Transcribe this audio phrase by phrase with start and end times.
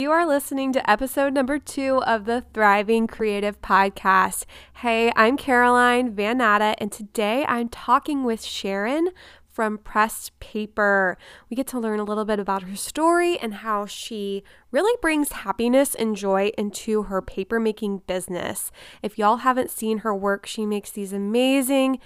[0.00, 4.44] You are listening to episode number two of the Thriving Creative Podcast.
[4.78, 9.10] Hey, I'm Caroline Van and today I'm talking with Sharon
[9.48, 11.16] from Pressed Paper.
[11.48, 15.30] We get to learn a little bit about her story and how she really brings
[15.30, 18.72] happiness and joy into her paper-making business.
[19.00, 22.00] If y'all haven't seen her work, she makes these amazing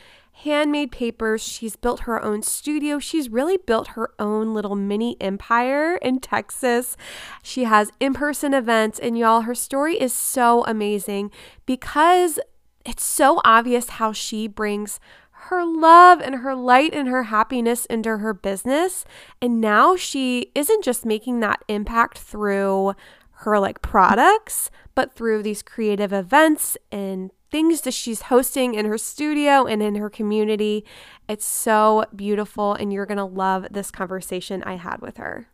[0.45, 1.43] handmade papers.
[1.43, 2.99] She's built her own studio.
[2.99, 6.97] She's really built her own little mini empire in Texas.
[7.43, 11.31] She has in person events, and y'all, her story is so amazing
[11.67, 12.39] because
[12.85, 15.01] it's so obvious how she brings
[15.49, 19.05] her love and her light and her happiness into her business.
[19.43, 22.95] And now she isn't just making that impact through
[23.43, 28.99] her like products, but through these creative events and things that she's hosting in her
[28.99, 30.85] studio and in her community.
[31.29, 35.49] It's so beautiful, and you're going to love this conversation I had with her.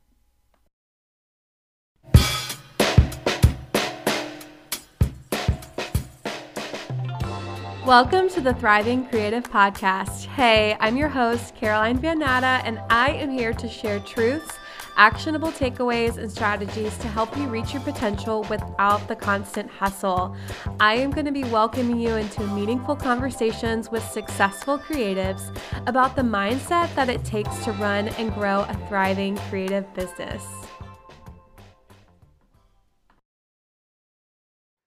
[7.87, 10.25] Welcome to the Thriving Creative Podcast.
[10.25, 14.59] Hey, I'm your host, Caroline Van and I am here to share truths
[14.97, 20.37] actionable takeaways and strategies to help you reach your potential without the constant hustle.
[20.81, 25.57] I am going to be welcoming you into meaningful conversations with successful creatives
[25.87, 30.45] about the mindset that it takes to run and grow a thriving creative business.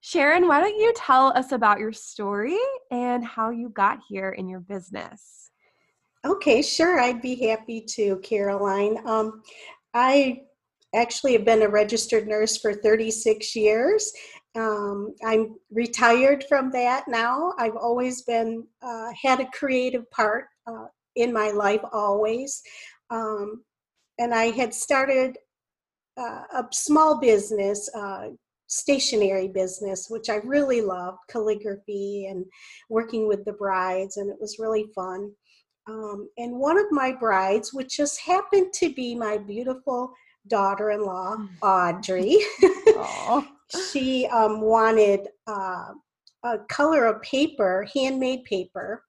[0.01, 2.57] Sharon, why don't you tell us about your story
[2.91, 5.51] and how you got here in your business?
[6.25, 6.99] Okay, sure.
[6.99, 8.97] I'd be happy to, Caroline.
[9.05, 9.43] Um,
[9.97, 10.41] I
[10.93, 14.11] actually have been a registered nurse for 36 years.
[14.55, 17.53] Um, I'm retired from that now.
[17.57, 22.61] I've always been, uh, had a creative part uh, in my life always.
[23.09, 23.63] Um,
[24.19, 25.37] and I had started
[26.15, 28.29] uh, a small business, uh,
[28.67, 32.45] stationery business, which I really loved calligraphy and
[32.89, 35.31] working with the brides, and it was really fun.
[35.87, 40.13] Um, and one of my brides, which just happened to be my beautiful
[40.47, 41.49] daughter in law, mm.
[41.61, 42.37] Audrey,
[43.91, 45.93] she um, wanted uh,
[46.43, 49.03] a color of paper, handmade paper,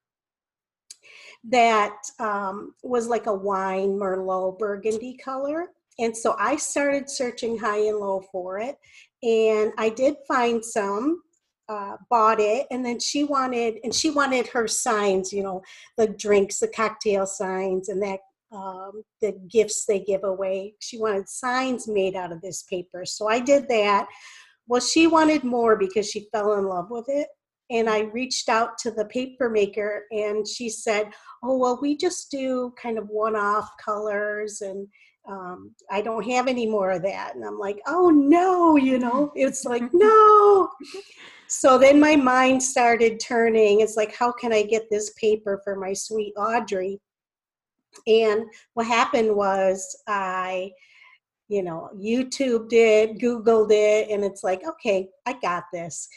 [1.44, 5.66] that um, was like a wine, Merlot, burgundy color.
[5.98, 8.78] And so I started searching high and low for it.
[9.22, 11.22] And I did find some
[11.68, 15.62] uh, bought it and then she wanted and she wanted her signs you know
[15.98, 18.20] the drinks the cocktail signs and that
[18.50, 20.74] um, the gifts they give away.
[20.80, 24.06] She wanted signs made out of this paper so i did that.
[24.66, 27.28] Well she wanted more because she fell in love with it
[27.70, 31.10] and i reached out to the paper maker and she said
[31.42, 34.88] oh well we just do kind of one-off colors and
[35.28, 37.34] um, I don't have any more of that.
[37.34, 40.70] And I'm like, oh no, you know, it's like, no.
[41.48, 43.80] So then my mind started turning.
[43.80, 46.98] It's like, how can I get this paper for my sweet Audrey?
[48.06, 50.70] And what happened was I,
[51.48, 56.08] you know, YouTubed it, Googled it, and it's like, okay, I got this.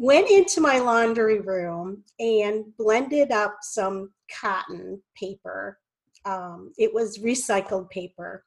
[0.00, 5.78] Went into my laundry room and blended up some cotton paper.
[6.24, 8.44] Um, it was recycled paper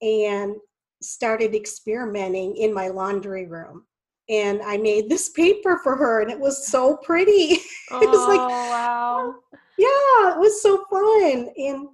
[0.00, 0.54] and
[1.02, 3.86] started experimenting in my laundry room
[4.28, 7.58] and I made this paper for her, and it was so pretty.
[7.90, 9.34] Oh, it was like, wow.
[9.76, 11.50] Yeah, it was so fun.
[11.56, 11.88] And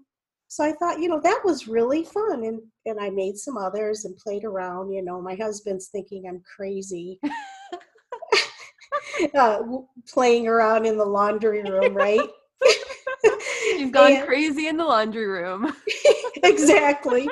[0.49, 2.45] so I thought, you know, that was really fun.
[2.45, 4.93] And, and I made some others and played around.
[4.93, 7.19] You know, my husband's thinking I'm crazy.
[9.35, 9.63] uh,
[10.09, 12.29] playing around in the laundry room, right?
[13.77, 15.73] You've gone and, crazy in the laundry room.
[16.43, 17.29] exactly.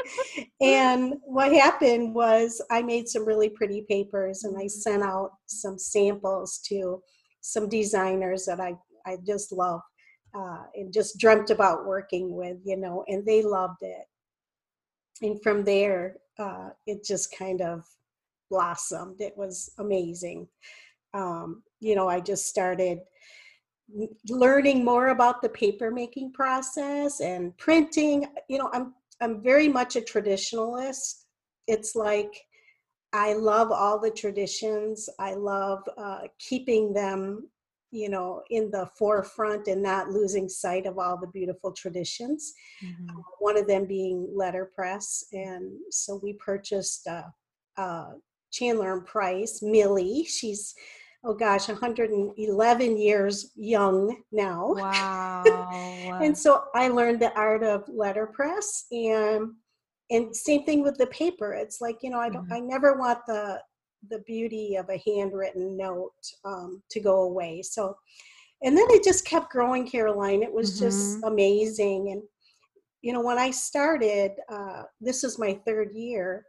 [0.61, 4.69] And what happened was I made some really pretty papers and I mm-hmm.
[4.69, 7.03] sent out some samples to
[7.41, 8.75] some designers that I,
[9.06, 9.81] I just love
[10.35, 14.05] uh, and just dreamt about working with, you know, and they loved it.
[15.23, 17.85] And from there, uh, it just kind of
[18.50, 19.20] blossomed.
[19.20, 20.47] It was amazing.
[21.19, 23.00] Um, you know, I just started
[24.29, 28.93] learning more about the paper making process and printing you know i'm
[29.23, 31.25] i'm very much a traditionalist.
[31.67, 32.32] It's like
[33.12, 35.09] i love all the traditions.
[35.19, 37.49] I love uh, keeping them
[37.91, 42.53] you know in the forefront and not losing sight of all the beautiful traditions
[42.85, 43.09] mm-hmm.
[43.09, 45.25] uh, one of them being letterpress.
[45.32, 47.31] And so we purchased uh,
[47.79, 48.11] uh,
[48.53, 50.25] chandler and price millie.
[50.25, 50.75] She's
[51.25, 54.75] oh gosh, 111 years young now.
[55.44, 56.19] Wow.
[56.20, 59.53] and so I learned the art of letterpress and
[60.11, 61.53] and same thing with the paper.
[61.55, 62.53] It's like you know, I don't, Mhm.
[62.56, 63.62] I never want the
[64.11, 66.12] the beauty of a handwritten note
[66.44, 67.62] um, to go away.
[67.62, 67.97] So,
[68.62, 70.43] and then it just kept growing, Caroline.
[70.43, 72.11] It was just amazing.
[72.12, 72.23] And
[73.03, 76.47] you know, when I started, uh, this is my third year.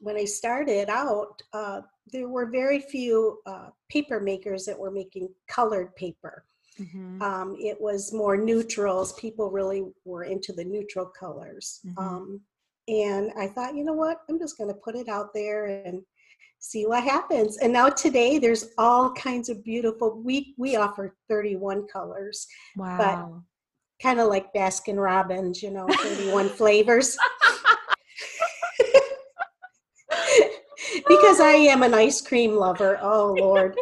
[0.00, 1.82] When I started out, uh,
[2.12, 6.44] there were very few uh, paper makers that were making colored paper.
[6.78, 7.20] Mhm.
[7.20, 9.12] Um, it was more neutrals.
[9.14, 11.80] People really were into the neutral colors.
[11.84, 11.98] Mhm.
[11.98, 12.40] Um,
[12.88, 14.22] and I thought, you know what?
[14.28, 16.02] I'm just going to put it out there and
[16.58, 17.58] see what happens.
[17.58, 20.20] And now today, there's all kinds of beautiful.
[20.22, 23.42] We we offer 31 colors, wow.
[24.02, 27.16] kind of like Baskin Robbins, you know, 31 flavors.
[31.08, 32.98] because I am an ice cream lover.
[33.00, 33.76] Oh Lord.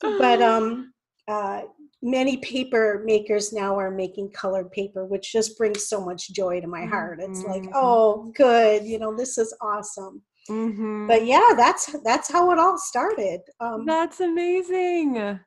[0.00, 0.92] But um
[1.28, 1.62] uh
[2.02, 6.66] many paper makers now are making colored paper, which just brings so much joy to
[6.66, 7.18] my heart.
[7.20, 7.72] It's like, Mhm.
[7.74, 10.22] oh good, you know, this is awesome.
[10.50, 11.08] Mhm.
[11.08, 13.40] But yeah, that's that's how it all started.
[13.60, 15.40] Um That's amazing.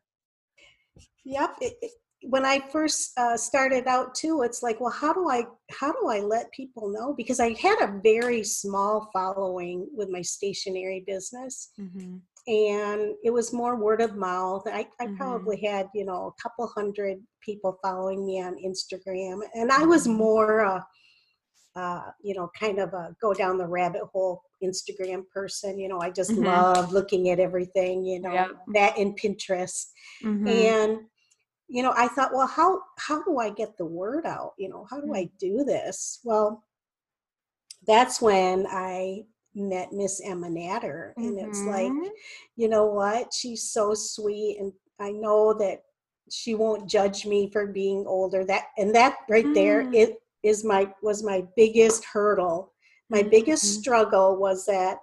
[1.25, 1.55] Yep.
[1.61, 1.91] It, it,
[2.29, 6.07] when I first uh, started out too, it's like, well, how do I how do
[6.09, 7.13] I let people know?
[7.15, 12.21] Because I had a very small following with my stationery business, Mhm.
[12.47, 14.63] and it was more word of mouth.
[14.67, 15.17] I, I Mhm.
[15.17, 20.05] probably had you know a couple hundred people following me on Instagram, and I was
[20.07, 20.15] Mhm.
[20.17, 20.81] more uh,
[21.75, 25.79] uh, you know kind of a go down the rabbit hole Instagram person.
[25.79, 26.43] You know, I just Mhm.
[26.43, 28.03] love looking at everything.
[28.03, 28.51] You know, Yep.
[28.73, 29.85] that and Pinterest
[30.23, 30.47] Mhm.
[30.47, 30.91] and
[31.69, 34.53] you know i thought well how how do i get the word out?
[34.57, 36.19] You know how do i do this?
[36.23, 36.63] Well
[37.85, 39.23] that's when i
[39.55, 42.09] met miss emma natter and it's like Mhm.
[42.55, 43.33] you know what?
[43.33, 45.83] She's so sweet and i know that
[46.29, 48.43] she won't judge me for being older.
[48.45, 49.95] That and that right there Mm.
[49.95, 52.73] it is my was my biggest hurdle.
[53.09, 53.79] My biggest Mhm.
[53.81, 54.99] struggle was that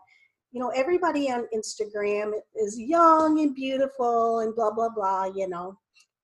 [0.53, 5.77] you know everybody on instagram is young and beautiful and blah blah blah you know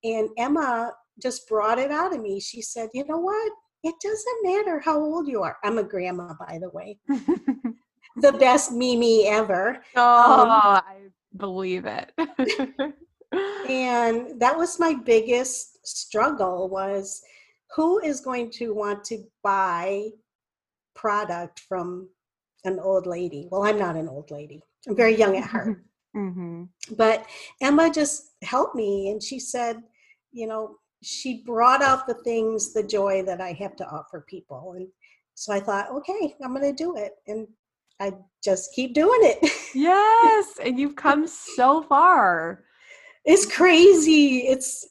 [0.04, 0.92] and emma
[1.22, 2.40] just brought it out of me.
[2.40, 3.52] She said you know what?
[3.82, 5.56] It doesn't matter how old you are.
[5.64, 6.98] I'm a grandma by the way.
[8.16, 9.82] The best mimi ever.
[9.94, 10.96] Oh, Um, I
[11.36, 12.12] believe it.
[13.68, 17.22] and that was my biggest struggle was
[17.76, 20.08] who is going to want to buy
[20.96, 22.08] product from
[22.64, 23.48] an old lady?
[23.50, 24.60] Well i'm not an old lady.
[24.88, 25.82] I'm very young at heart.
[26.16, 26.68] Mhm.
[26.96, 27.24] but
[27.62, 29.76] emma just helped me and she said
[30.32, 34.74] you know she brought out the things the joy that i have to offer people
[34.76, 34.86] and
[35.34, 37.46] so i thought okay i'm going to do it and
[38.00, 38.12] i
[38.44, 39.38] just keep doing it
[39.74, 42.64] Yes, and you've come so far.
[43.24, 44.86] it's crazy it's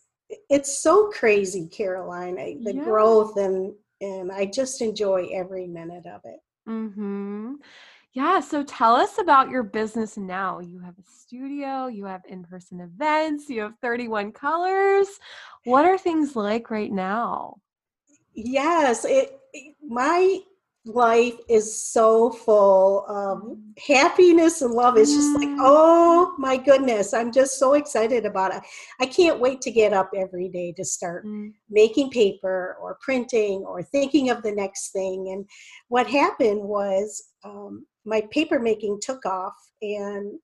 [0.49, 2.83] it's so crazy caroline I, the Yeah.
[2.83, 7.55] growth and and i just enjoy every minute of it Mhm.
[8.19, 10.59] Yeah, so tell us about your business now.
[10.59, 15.07] You have a studio, you have in-person events, you have 31 colors.
[15.63, 17.55] What are things like right now?
[18.35, 20.39] yes it, it- my
[20.85, 23.57] life is so full of Mm.
[23.95, 25.57] happiness and love it's just like Mm.
[25.59, 28.61] oh my goodness i'm just so excited about it
[29.01, 31.53] i can't wait to get up every day to start Mm.
[31.69, 35.45] making paper or printing or thinking of the next thing and
[35.89, 40.39] what happened was um, my paper making took off and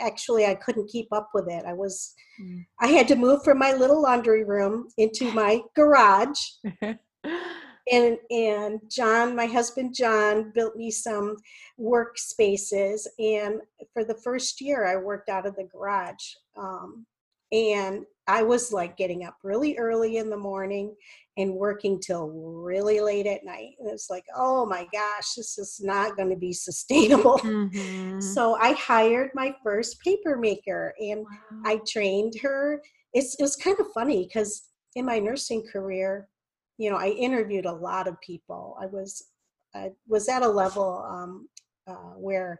[0.00, 2.66] actually i couldn't keep up with it i was Mm.
[2.82, 6.38] i had to move from my little laundry room into my garage
[7.90, 11.36] and and John, my husband John, built me some
[11.78, 13.06] workspaces.
[13.18, 13.60] And
[13.92, 17.06] for the first year, I worked out of the garage, um,
[17.52, 20.94] and I was like getting up really early in the morning
[21.36, 23.74] and working till really late at night.
[23.78, 27.40] And it's like, oh my gosh, this is not going to be sustainable.
[27.44, 28.22] Mhm.
[28.22, 31.62] So I hired my first paper maker, and Wow.
[31.64, 32.82] I trained her.
[33.12, 36.28] It's it was kind of funny because in my nursing career,
[36.78, 38.76] you know, I interviewed a lot of people.
[38.80, 39.22] I was
[39.74, 41.48] I was at a level um,
[41.86, 42.58] uh, where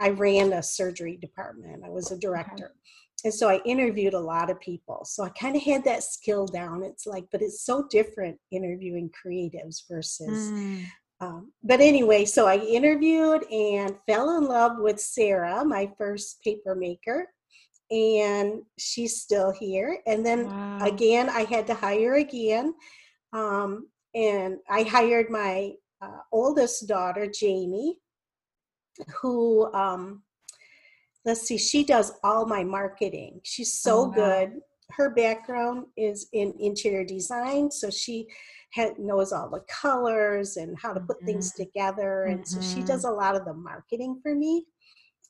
[0.00, 1.84] I ran a surgery department.
[1.84, 2.72] I was a director,
[3.24, 5.04] and so I interviewed a lot of people.
[5.04, 6.82] So I kind of had that skill down.
[6.82, 10.86] It's like, but it's so different interviewing creatives versus Mm.
[11.20, 16.74] um, but anyway, so I interviewed and fell in love with Sarah, my first paper
[16.74, 17.28] maker,
[17.90, 20.00] and she's still here.
[20.06, 20.78] And then Wow.
[20.82, 22.74] again, I had to hire again,
[23.32, 28.00] um, and I hired my uh, oldest daughter, Jamie,
[29.22, 30.23] who um,
[31.24, 33.40] let's see, she does all my marketing.
[33.44, 34.14] She's so Oh, wow.
[34.14, 34.60] good.
[34.90, 38.26] her background is in interior design, so she
[38.72, 41.26] had, knows all the colors and how to put mm-hmm.
[41.26, 42.60] things together, and mm-hmm.
[42.60, 42.86] so she mm-hmm.
[42.86, 44.66] does a lot of the marketing for me.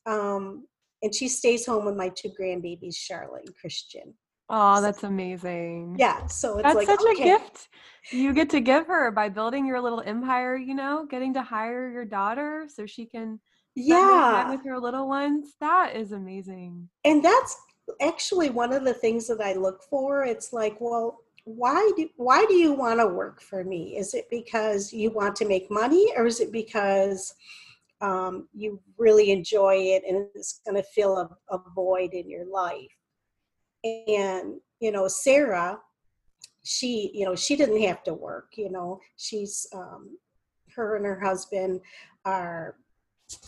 [0.06, 0.66] Um,
[1.02, 4.14] and she stays home with my two grandbabies, Charlotte and Christian.
[4.50, 5.96] Oh, that's amazing.
[5.98, 7.22] Yeah, so it's that's like such okay.
[7.22, 7.68] a gift
[8.10, 10.56] you get to give her by building your little empire.
[10.56, 13.40] You know, getting to hire your daughter so she can
[13.74, 15.54] yeah with your little ones.
[15.60, 16.88] That is amazing.
[17.04, 17.56] And that's
[18.00, 20.24] actually one of the things that I look for.
[20.24, 23.96] It's like, well, why do why do you want to work for me?
[23.96, 27.34] Is it because you want to make money, or is it because
[28.00, 32.46] um, you really enjoy it and it's going to fill a, a void in your
[32.46, 32.96] life?
[33.84, 35.78] And you know, Sarah,
[36.62, 38.52] she you know she didn't have to work.
[38.56, 40.16] You know, she's um,
[40.74, 41.80] her and her husband
[42.24, 42.76] are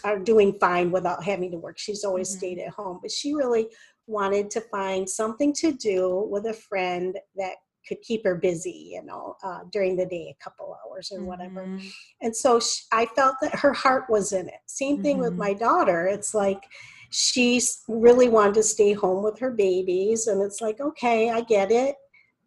[0.05, 1.79] are doing fine without having to work.
[1.79, 2.39] She's always mm-hmm.
[2.39, 3.69] stayed at home, but she really
[4.07, 7.55] wanted to find something to do with a friend that
[7.87, 11.65] could keep her busy, you know, uh, during the day, a couple hours or whatever.
[11.67, 11.87] Mm-hmm.
[12.21, 14.61] And so she, I felt that her heart was in it.
[14.67, 15.25] Same thing mm-hmm.
[15.25, 16.07] with my daughter.
[16.07, 16.63] It's like
[17.11, 21.71] she really wanted to stay home with her babies, and it's like, okay, I get
[21.71, 21.95] it.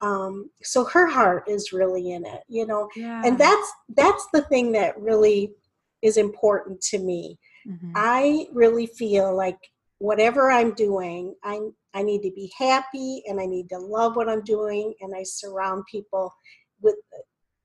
[0.02, 3.22] Um, so her heart is really in it, you know, yeah.
[3.26, 5.54] and that's that's the thing that really
[6.02, 7.38] is important to me.
[7.68, 7.92] Mm-hmm.
[7.96, 9.58] I really feel like
[10.00, 11.60] whatever I'm doing, I
[11.94, 15.24] I need to be happy and I need to love what I'm doing and I
[15.24, 16.34] surround people
[16.82, 16.96] with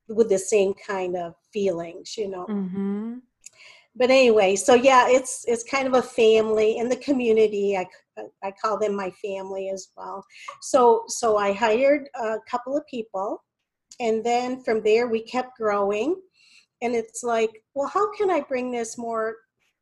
[0.08, 2.46] with the same kind of feelings, you know.
[2.46, 3.14] Mm-hmm.
[3.96, 7.76] But anyway, so yeah, it's it's kind of a family in the community.
[7.76, 7.86] I
[8.42, 10.24] I call them my family as well.
[10.60, 13.42] So so I hired a couple of people,
[14.00, 16.16] and then from there we kept growing,
[16.82, 19.36] and it's like, well, how can I bring this more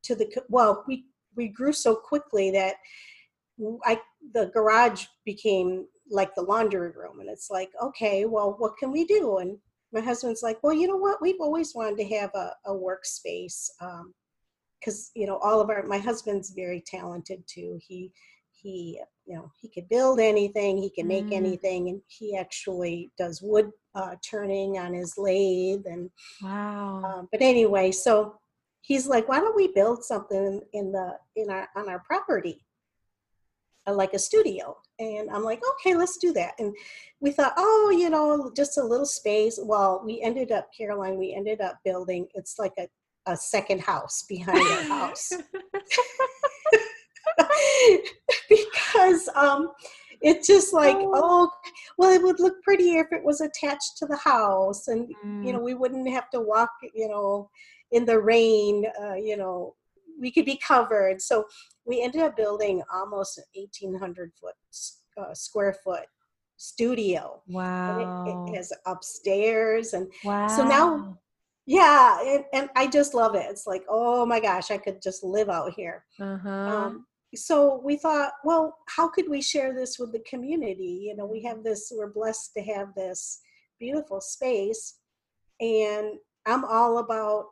[0.04, 0.84] to the well?
[0.86, 1.06] We
[1.36, 2.76] we grew so quickly that
[3.84, 4.00] I
[4.34, 9.04] the garage became like the laundry room, and it's like, okay, well, what can we
[9.04, 9.38] do?
[9.38, 9.58] And
[9.92, 11.20] my husband's like, well, you know what?
[11.20, 13.68] We've always wanted to have a, a workspace
[14.80, 15.82] because um, you know all of our.
[15.84, 17.78] My husband's very talented too.
[17.86, 18.12] He
[18.62, 21.34] he you know he could build anything he can make mm.
[21.34, 26.10] anything and he actually does wood uh, turning on his lathe and
[26.42, 28.34] wow um, but anyway so
[28.82, 32.66] he's like, why don't we build something in the in our on our property,
[33.86, 34.76] uh, like a studio?
[34.98, 36.54] And I'm like, okay, let's do that.
[36.58, 36.74] And
[37.20, 39.58] we thought, oh, you know, just a little space.
[39.60, 42.28] Well, we ended up, Caroline, we ended up building.
[42.34, 42.88] It's like a
[43.26, 45.32] a second house behind our house.
[48.48, 49.70] because um,
[50.22, 51.12] it's just like oh.
[51.14, 51.50] oh.
[51.98, 55.44] well it would look prettier if it was attached to the house and mm.
[55.44, 57.48] you know we wouldn't have to walk you know
[57.92, 59.74] in the rain, uh, you know,
[60.20, 61.22] we could be covered.
[61.22, 61.44] So
[61.86, 64.54] we ended up building almost an 1,800 foot
[65.16, 66.06] uh, square foot
[66.56, 67.42] studio.
[67.46, 68.46] Wow.
[68.48, 69.92] It, it, has upstairs.
[69.92, 70.48] And wow.
[70.48, 71.18] so now,
[71.66, 73.46] yeah, and, and, I just love it.
[73.48, 76.04] It's like, oh my gosh, I could just live out here.
[76.20, 76.48] Uh-huh.
[76.48, 81.04] Um, so we thought, well, how could we share this with the community?
[81.06, 83.40] You know, we have this, we're blessed to have this
[83.78, 84.98] beautiful space.
[85.60, 87.46] And I'm all about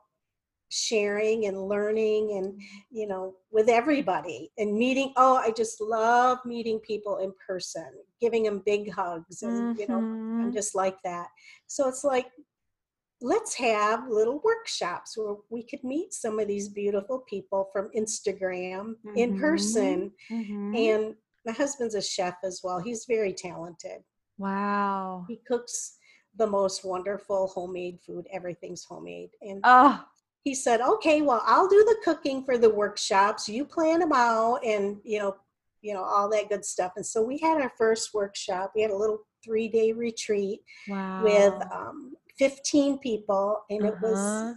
[0.71, 2.61] sharing and learning and
[2.93, 7.89] you know with everybody and meeting oh i just love meeting people in person
[8.21, 9.81] giving them big hugs and mm-hmm.
[9.81, 10.53] you know i'm mm-hmm.
[10.53, 11.27] just like that
[11.67, 12.27] so it's like
[13.23, 18.95] let's have little workshops where we could meet some of these beautiful people from instagram
[19.07, 19.17] mm-hmm.
[19.17, 20.75] in person mm-hmm.
[20.75, 21.15] and
[21.47, 24.03] my husband's a chef as well he's very talented
[24.39, 25.97] wow he cooks
[26.37, 30.03] the most wonderful homemade food everything's homemade and oh
[30.43, 33.49] he said, okay, well, I'll do the cooking for the workshops.
[33.49, 35.37] You plan them out and, you know,
[35.83, 36.93] you know, all that good stuff.
[36.97, 38.73] And so we had our first workshop.
[38.75, 41.23] We had a little three day retreat wow.
[41.23, 43.93] with um, 15 people and uh-huh.
[43.93, 44.55] it was, uh-huh.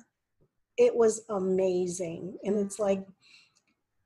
[0.78, 2.38] it was amazing.
[2.46, 3.06] And it's like,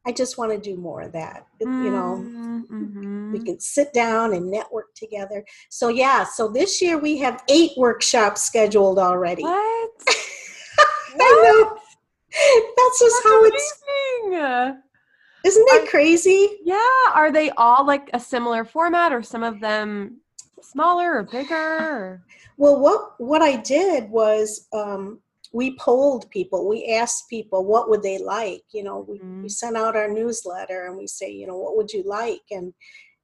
[0.07, 1.45] I just want to do more of that.
[1.61, 1.85] Mm-hmm.
[1.85, 3.31] You know, mm-hmm.
[3.33, 5.45] we can sit down and network together.
[5.69, 9.43] So yeah, so this year we have eight workshops scheduled already.
[9.43, 9.91] What?
[11.19, 11.77] I know.
[12.77, 13.53] That's just That's how amazing.
[13.53, 14.77] it's.
[15.45, 16.57] Isn't that Are, crazy?
[16.63, 17.13] Yeah.
[17.13, 20.21] Are they all like a similar format, or some of them
[20.61, 22.23] smaller or bigger?
[22.59, 25.19] Well, what what I did was um,
[25.53, 26.67] we polled people.
[26.67, 28.63] We asked people what would they like.
[28.71, 29.43] You know, we, mm-hmm.
[29.43, 32.41] we sent out our newsletter and we say, you know, what would you like?
[32.49, 32.73] And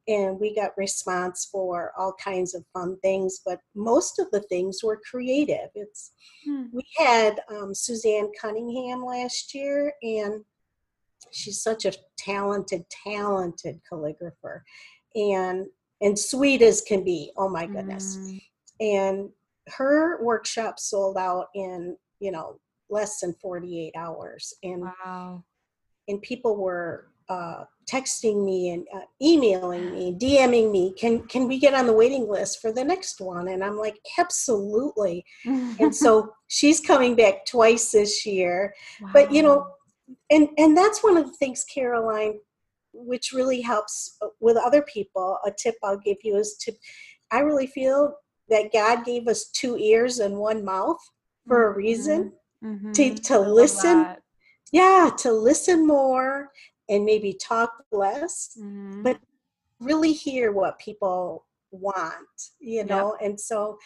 [0.07, 4.83] and we got response for all kinds of fun things but most of the things
[4.83, 6.11] were creative it's
[6.45, 6.63] hmm.
[6.71, 10.43] we had um, suzanne cunningham last year and
[11.31, 14.61] she's such a talented talented calligrapher
[15.15, 15.67] and
[16.03, 17.31] and sweet as can be.
[17.37, 18.17] Oh my goodness.
[18.17, 18.41] Mm.
[18.79, 19.29] And
[19.69, 24.53] her workshop sold out in, you know, less than 48 hours.
[24.63, 25.43] And wow.
[26.07, 31.57] and people were uh, texting me and uh, emailing me, DMing me, can can we
[31.57, 33.47] get on the waiting list for the next one?
[33.47, 35.25] And I'm like, absolutely.
[35.45, 38.73] and so she's coming back twice this year.
[39.01, 39.09] Wow.
[39.13, 39.67] But you know,
[40.29, 42.39] and and that's one of the things, Caroline,
[42.93, 45.37] which really helps uh, with other people.
[45.45, 46.73] A tip I'll give you is to,
[47.31, 48.15] I really feel
[48.49, 50.99] that God gave us two ears and one mouth
[51.47, 52.33] for a reason
[52.63, 52.91] mm-hmm.
[52.91, 53.15] to mm-hmm.
[53.15, 54.15] to listen.
[54.71, 56.49] Yeah, to listen more
[56.89, 59.03] and maybe talk less, mm-hmm.
[59.03, 59.19] but
[59.79, 62.15] really hear what people want,
[62.59, 63.15] you know?
[63.19, 63.29] Yep.
[63.29, 63.77] And so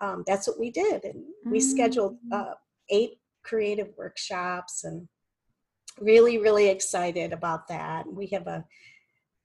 [0.00, 1.04] um, that's what we did.
[1.04, 1.68] And we mm-hmm.
[1.68, 2.54] scheduled uh,
[2.90, 5.08] eight creative workshops and
[6.00, 8.06] really, really excited about that.
[8.06, 8.64] We have a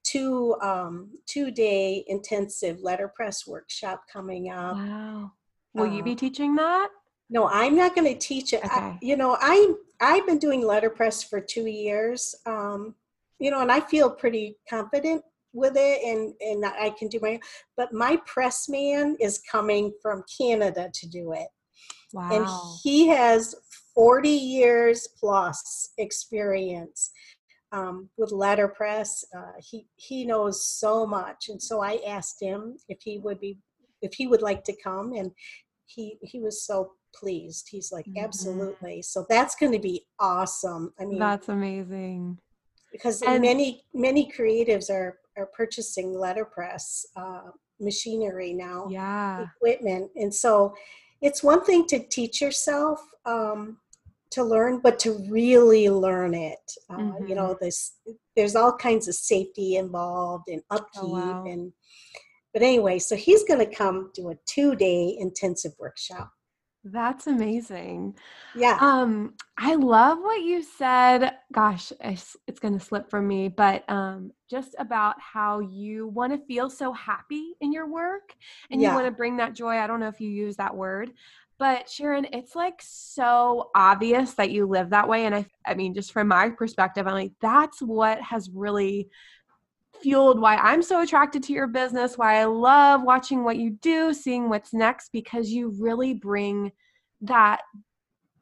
[0.04, 4.76] two um, two day intensive letterpress workshop coming up.
[4.76, 5.32] Wow.
[5.74, 6.88] Will uh, you be uh, teaching that?
[7.30, 8.64] No, I'm not going to teach it.
[8.64, 8.74] Okay.
[8.74, 12.34] I, you know, I I've been doing letterpress for two years.
[12.46, 12.94] Um,
[13.38, 17.38] you know, and I feel pretty confident with it, and and I can do my.
[17.76, 21.48] But my press man is coming from Canada to do it.
[22.14, 22.30] Wow.
[22.32, 22.46] And
[22.82, 23.54] he has
[23.98, 27.10] 40 years plus experience
[27.72, 29.24] um, with letterpress.
[29.36, 33.58] Uh, he he knows so much, and so I asked him if he would be
[34.00, 35.32] if he would like to come, and
[35.86, 37.66] he he was so pleased.
[37.68, 38.24] He's like, mm-hmm.
[38.24, 39.02] absolutely.
[39.02, 40.92] So that's going to be awesome.
[41.00, 42.38] I mean, that's amazing.
[42.92, 47.50] Because and, many many creatives are are purchasing letterpress uh,
[47.80, 50.72] machinery now, yeah, equipment, and so
[51.20, 53.78] it's one thing to teach yourself um,
[54.30, 56.58] to learn, but to really learn it.
[56.90, 57.26] Uh, mm-hmm.
[57.26, 57.96] You know, this
[58.36, 61.44] there's all kinds of safety involved and upkeep oh, wow.
[61.44, 61.72] and.
[62.54, 66.32] But anyway, so he's going to come do a two day intensive workshop.
[66.84, 68.14] That's amazing.
[68.54, 68.78] Yeah.
[68.80, 71.32] Um, I love what you said.
[71.52, 76.32] Gosh, it's, it's going to slip from me, but um, just about how you want
[76.32, 78.34] to feel so happy in your work
[78.70, 78.88] and yeah.
[78.88, 79.76] you want to bring that joy.
[79.76, 81.12] I don't know if you use that word,
[81.58, 85.26] but Sharon, it's like so obvious that you live that way.
[85.26, 89.08] And I, I mean, just from my perspective, I'm like, that's what has really
[90.00, 94.14] fueled why I'm so attracted to your business, why I love watching what you do,
[94.14, 96.70] seeing what's next, because you really bring
[97.22, 97.62] that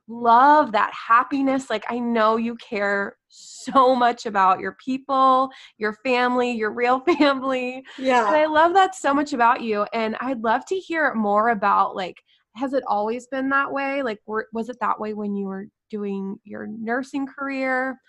[0.08, 1.70] love, that happiness.
[1.70, 7.84] Like, I know you care so much about your people, your family, your real family.
[7.98, 8.26] Yeah.
[8.26, 9.86] And I love that so much about you.
[9.92, 12.22] And I'd love to hear more about like,
[12.56, 14.02] has it always been that way?
[14.02, 18.00] Like, were, was it that way when you were doing your nursing career?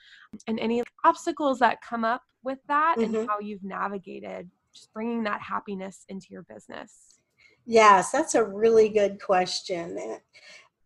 [0.47, 3.15] And any obstacles that come up with that mm-hmm.
[3.15, 7.19] and how you've navigated just bringing that happiness into your business?
[7.65, 9.97] Yes, that's a really good question.
[9.99, 10.17] Eh,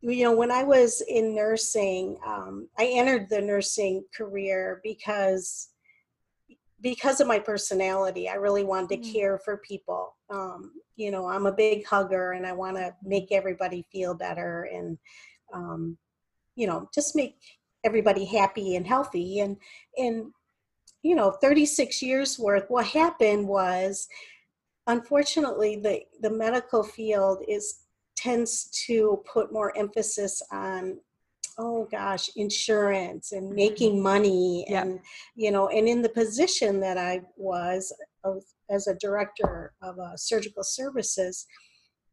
[0.01, 5.71] you know, when I was in nursing, um, I entered the nursing career because
[6.81, 8.27] because of my personality.
[8.27, 9.13] I really wanted to mm-hmm.
[9.13, 10.15] care for people.
[10.31, 14.69] Um, you know, I'm a big hugger, and I want to make everybody feel better,
[14.73, 14.97] and
[15.53, 15.97] um,
[16.55, 17.37] you know, just make
[17.83, 19.39] everybody happy and healthy.
[19.39, 19.57] And
[19.97, 20.31] and
[21.03, 24.07] you know 36 years worth what happened was
[24.87, 30.97] unfortunately the the medical field is tends to put more emphasis on
[31.57, 33.55] oh gosh insurance and mm-hmm.
[33.55, 34.99] making money and
[35.35, 40.15] you know and in the position that i was of, as a director of uh,
[40.15, 41.45] surgical services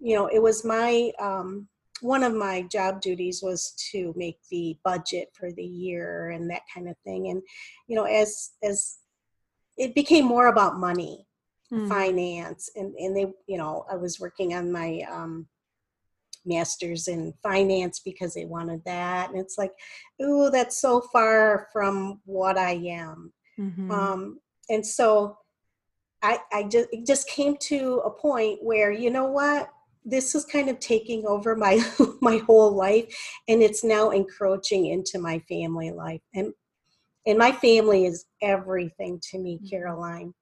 [0.00, 1.68] you know it was my um,
[2.00, 6.62] one of my job duties was to make the budget for the year and that
[6.72, 7.42] kind of thing and
[7.86, 8.98] you know as as
[9.76, 11.26] it became more about money
[11.72, 11.88] mm.
[11.88, 15.46] finance and and they you know i was working on my um
[16.46, 19.72] masters in finance because they wanted that and it's like
[20.20, 23.90] oh that's so far from what i am mm-hmm.
[23.90, 24.38] um
[24.70, 25.36] and so
[26.22, 29.70] i i just it just came to a point where you know what?
[30.04, 31.84] This is kind of taking over my
[32.20, 33.14] my whole life
[33.48, 36.20] and it's now encroaching into my family life.
[36.34, 36.52] And
[37.26, 39.66] and my family is everything to me mm-hmm.
[39.66, 40.34] caroline.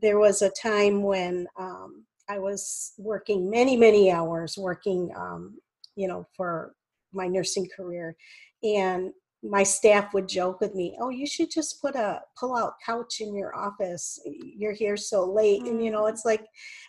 [0.00, 5.58] There was a time when um, i was working many many hours working um,
[5.96, 6.74] you know for
[7.12, 8.16] my nursing career.
[8.62, 12.74] And my staff would joke with me oh you should just put a pull out
[12.84, 15.70] couch in your office you're here so late mm-hmm.
[15.70, 16.10] and you know mm.
[16.10, 16.44] it's like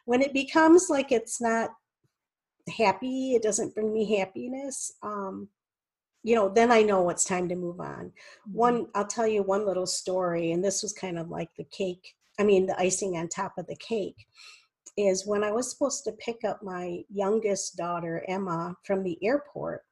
[0.05, 1.69] when it becomes like it's not
[2.77, 5.47] happy it doesn't bring me happiness um
[6.23, 8.53] you know then i know it's time to move on mm-hmm.
[8.53, 12.15] one i'll tell you one little story and this was kind of like the cake
[12.39, 14.27] i mean the icing on top of the cake
[14.97, 19.83] is when I was supposed to pick up my youngest daughter, Emma, from the airport.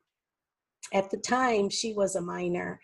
[0.93, 2.82] At the time, she was a minor,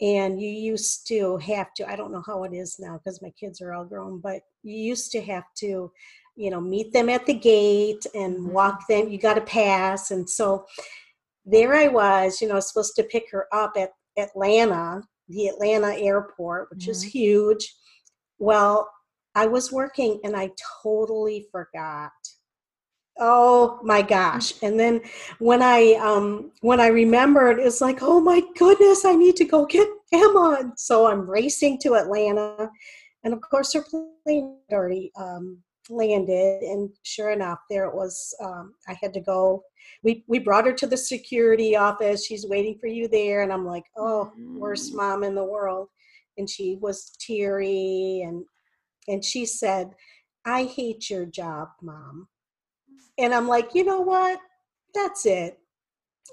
[0.00, 3.30] and you used to have to, I don't know how it is now because my
[3.38, 5.92] kids are all grown, but you used to have to,
[6.34, 8.52] you know, meet them at the gate and Mhm.
[8.52, 10.10] walk them, you got to pass.
[10.10, 10.66] And so
[11.44, 16.70] there I was, you know, supposed to pick her up at Atlanta, the Atlanta airport,
[16.70, 17.08] which is Mhm.
[17.10, 17.76] huge.
[18.38, 18.90] Well,
[19.34, 20.50] I was working and I
[20.82, 22.12] totally forgot.
[23.18, 24.54] Oh my gosh.
[24.62, 25.02] And then
[25.38, 29.66] when I um when I remembered it's like, "Oh my goodness, I need to go
[29.66, 32.70] get Emma." And so I'm racing to Atlanta.
[33.24, 35.58] And of course her plane had already um
[35.90, 39.62] landed and sure enough there it was um I had to go
[40.02, 42.24] we we brought her to the security office.
[42.26, 44.96] She's waiting for you there and I'm like, "Oh, worst Mm.
[44.96, 45.88] mom in the world."
[46.38, 48.44] And she was teary and
[49.08, 49.90] and she said,
[50.46, 52.28] I hate your job, mom.
[53.22, 54.40] And I'm like, you know what?
[54.94, 55.58] That's it.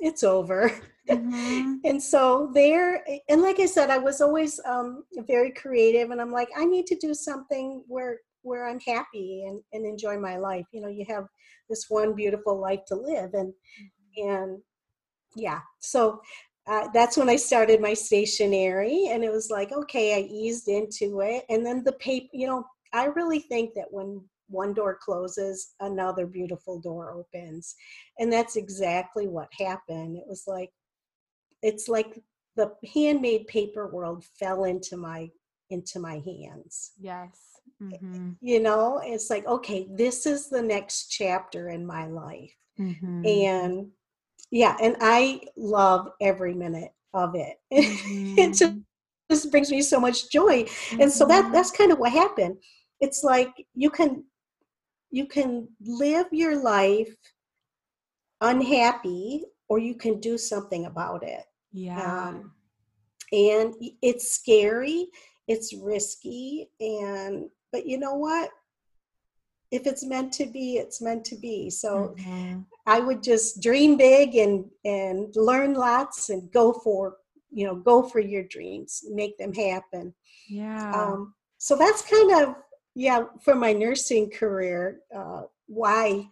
[0.01, 0.71] It's over.
[1.09, 1.79] Mhm.
[1.85, 6.31] and so there, and like I said, I was always um, very creative, and I'm
[6.31, 10.67] like, I need to do something where where I'm happy and, and enjoy my life.
[10.71, 11.25] You know, you have
[11.67, 13.53] this one beautiful life to live, and
[14.17, 14.59] and
[15.35, 16.21] yeah, so
[16.67, 21.21] uh, that's when I started my stationery, and it was like, okay, I eased into
[21.21, 22.29] it, and then the paper.
[22.33, 27.75] You know, I really think that when one door closes, another beautiful door opens,
[28.19, 30.17] and that's exactly what happened.
[30.17, 30.71] It was like,
[31.61, 32.21] it's like
[32.55, 35.29] the handmade paper world fell into my
[35.69, 36.93] into my hands.
[36.99, 37.59] Yes.
[37.81, 38.35] Mhm.
[38.41, 43.25] You know, it's like, okay, this is the next chapter in my life, Mhm.
[43.25, 43.91] and
[44.51, 47.57] yeah, and I love every minute of it.
[47.71, 48.73] it just,
[49.29, 50.65] just brings me so much joy.
[50.99, 51.51] And so that Mhm.
[51.53, 52.57] that's kind of what happened.
[52.99, 54.25] It's like you can
[55.11, 57.15] you can live your life
[58.41, 61.43] unhappy or you can do something about it.
[61.71, 62.29] Yeah.
[62.29, 62.53] Um,
[63.31, 65.07] and it's scary,
[65.47, 68.49] it's risky and but you know what?
[69.71, 71.69] If it's meant to be, it's meant to be.
[71.69, 72.65] So Mhm.
[72.87, 77.17] I would just dream big and and learn lots and go for
[77.51, 80.15] you know go for your dreams, make them happen.
[80.47, 80.91] Yeah.
[80.93, 82.55] Um, so that's kind of
[82.95, 85.01] yeah for my nursing career.
[85.15, 86.27] Uh, why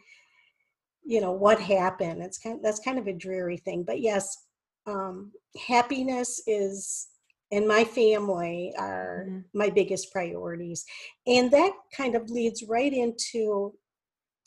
[1.04, 2.22] you know what happened?
[2.22, 4.46] It's kind that's kind of a dreary thing, but yes,
[4.86, 5.32] um,
[5.67, 7.08] happiness is
[7.52, 9.46] and my family are Mhm.
[9.54, 10.86] my biggest priorities,
[11.26, 13.74] and that kind of leads right into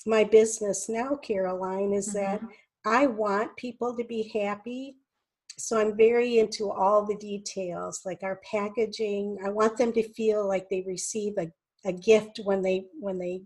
[0.07, 2.51] my business now, Caroline, is that Mhm.
[2.85, 4.97] I want people to be happy.
[5.59, 9.39] So I'm very into all the details, like our packaging.
[9.45, 11.53] I want them to feel like they receive a,
[11.85, 13.43] a gift when they when they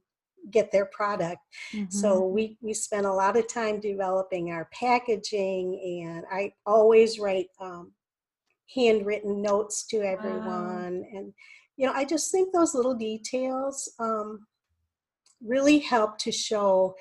[0.50, 1.40] get their product.
[1.88, 2.26] So Mhm.
[2.26, 7.92] we we spend a lot of time developing our packaging, and I always write um,
[8.74, 10.86] handwritten notes to Wow.
[10.86, 11.04] everyone.
[11.14, 11.32] And
[11.76, 14.46] you know, I just think those little details um,
[15.42, 16.94] really help to show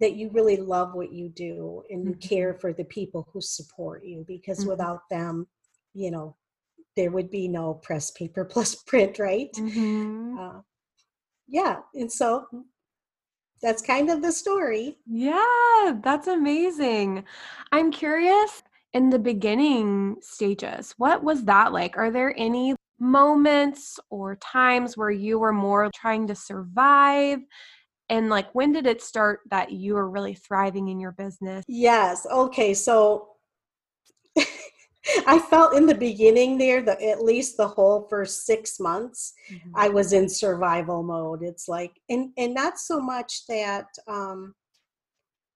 [0.00, 4.04] that you really love what you do and you care for the people who support
[4.04, 4.66] you because Mhm.
[4.66, 5.46] without them
[5.94, 6.36] you know
[6.96, 10.38] there would be no Pressed Paper plus print right Mhm.
[10.38, 10.60] uh,
[11.48, 12.46] yeah and so
[13.62, 17.24] that's kind of the story Yeah, that's amazing.
[17.72, 21.96] I'm curious in the beginning stages, what was that like?
[21.96, 27.40] Are there any moments or times where you were more trying to survive?
[28.08, 31.64] And like, when did it start that you were really thriving in your business?
[31.68, 33.33] yes okay so
[35.26, 39.72] i felt in the beginning there that at least the whole first six months Mhm.
[39.74, 44.54] i was in survival mode it's like and and not so much that um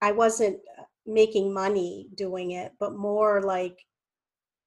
[0.03, 3.79] i wasn't uh, making money doing it but more like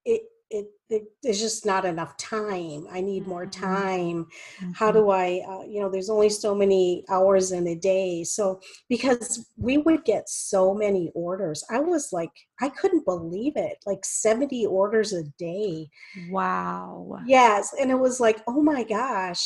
[0.06, 3.52] it, it, it there's just not enough time i need more Mhm.
[3.52, 4.28] time
[4.74, 4.94] how Mhm.
[4.94, 8.60] do i uh, you know there's only so many hours in a day so
[8.90, 14.04] because we would get so many orders i was like i couldn't believe it like
[14.06, 15.90] 70 orders a day
[16.30, 17.18] Wow.
[17.26, 19.44] yes and it was like oh my gosh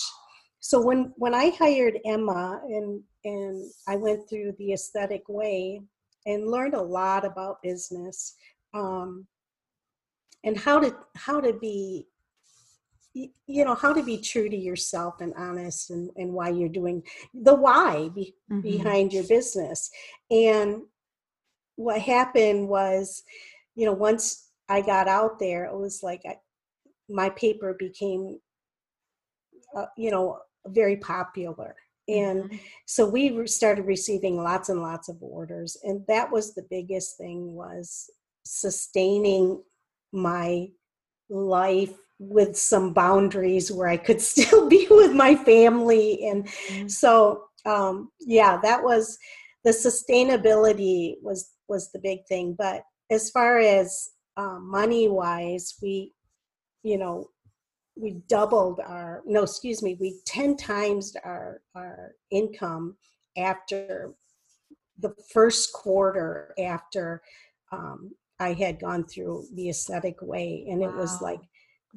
[0.60, 5.80] so when when i hired emma and and i went through the aesthetic way
[6.26, 8.36] and learned a lot about business
[8.74, 9.26] um,
[10.46, 12.08] and how to how to be
[13.14, 17.02] you know how to be true to yourself and honest and, and why you're doing
[17.34, 18.62] the why be, Mhm.
[18.62, 19.90] behind your business
[20.30, 20.84] and
[21.76, 23.24] what happened was
[23.76, 26.38] you know once i got out there it was like I,
[27.10, 28.40] my paper became
[29.76, 31.76] uh, you know very popular
[32.08, 32.60] and Mhm.
[32.86, 37.18] so we re- started receiving lots and lots of orders and that was the biggest
[37.18, 38.10] thing was
[38.44, 39.64] sustaining
[40.16, 40.68] my
[41.30, 46.90] life with some boundaries where i could still be with my family and Mhm.
[46.90, 49.18] so um yeah that was
[49.64, 56.14] the sustainability was was the big thing but as far as um, money wise we
[56.84, 57.30] you know
[57.98, 62.96] we doubled our no excuse me we 10 times our our income
[63.38, 64.14] after
[65.00, 67.22] the first quarter after
[67.72, 71.40] um, i had gone through the aesthetic way and it was like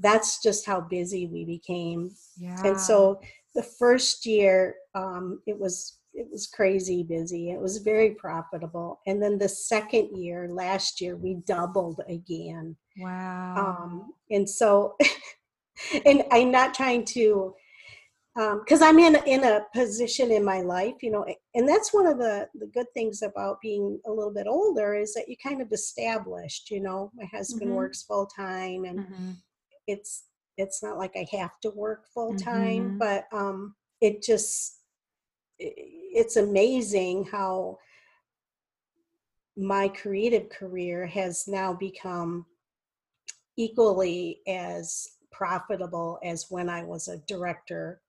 [0.00, 2.10] that's just how busy we became.
[2.36, 2.60] Yeah.
[2.64, 3.20] and so
[3.54, 7.50] the first year um, it was it was crazy busy.
[7.50, 9.00] It was very profitable.
[9.06, 12.76] And then the second year last year we doubled again.
[12.96, 13.78] Wow.
[13.82, 14.96] um, and so
[16.04, 17.54] and i'm not trying to
[18.60, 22.18] because i'm in in a position in my life you know and that's one of
[22.18, 25.72] the the good things about being a little bit older is that you kind of
[25.72, 27.74] established you know my husband Mhm.
[27.74, 29.36] works full time and Mhm.
[29.88, 30.24] it's
[30.58, 32.98] it's not like I have to work full time, Mhm.
[32.98, 34.80] but um, it just
[35.58, 37.78] it's amazing how
[39.56, 42.46] my creative career has now become
[43.56, 48.07] equally as profitable as when I was a director um,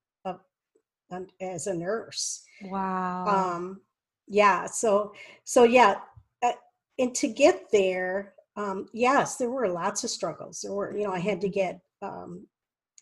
[1.41, 2.43] as a nurse.
[2.63, 3.26] Wow.
[3.26, 3.82] Um,
[4.28, 5.95] yeah, so so yeah,
[6.43, 6.52] uh,
[7.00, 10.62] and to get there, um, yes, there were lots of struggles.
[10.62, 12.45] There were, you know, I had to get um,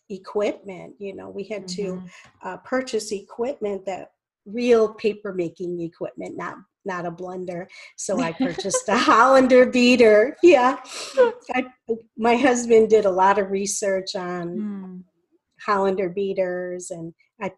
[0.10, 0.96] equipment.
[1.00, 2.10] You know, we had to Mhm.
[2.43, 4.12] uh, purchase equipment that
[4.46, 7.67] real paper making equipment, not not a blender.
[7.98, 10.38] So I purchased a Hollander beater.
[10.41, 10.78] Yeah,
[11.54, 11.65] I,
[12.17, 15.04] my husband did a lot of research on Mm.
[15.65, 17.52] Hollander beaters, and I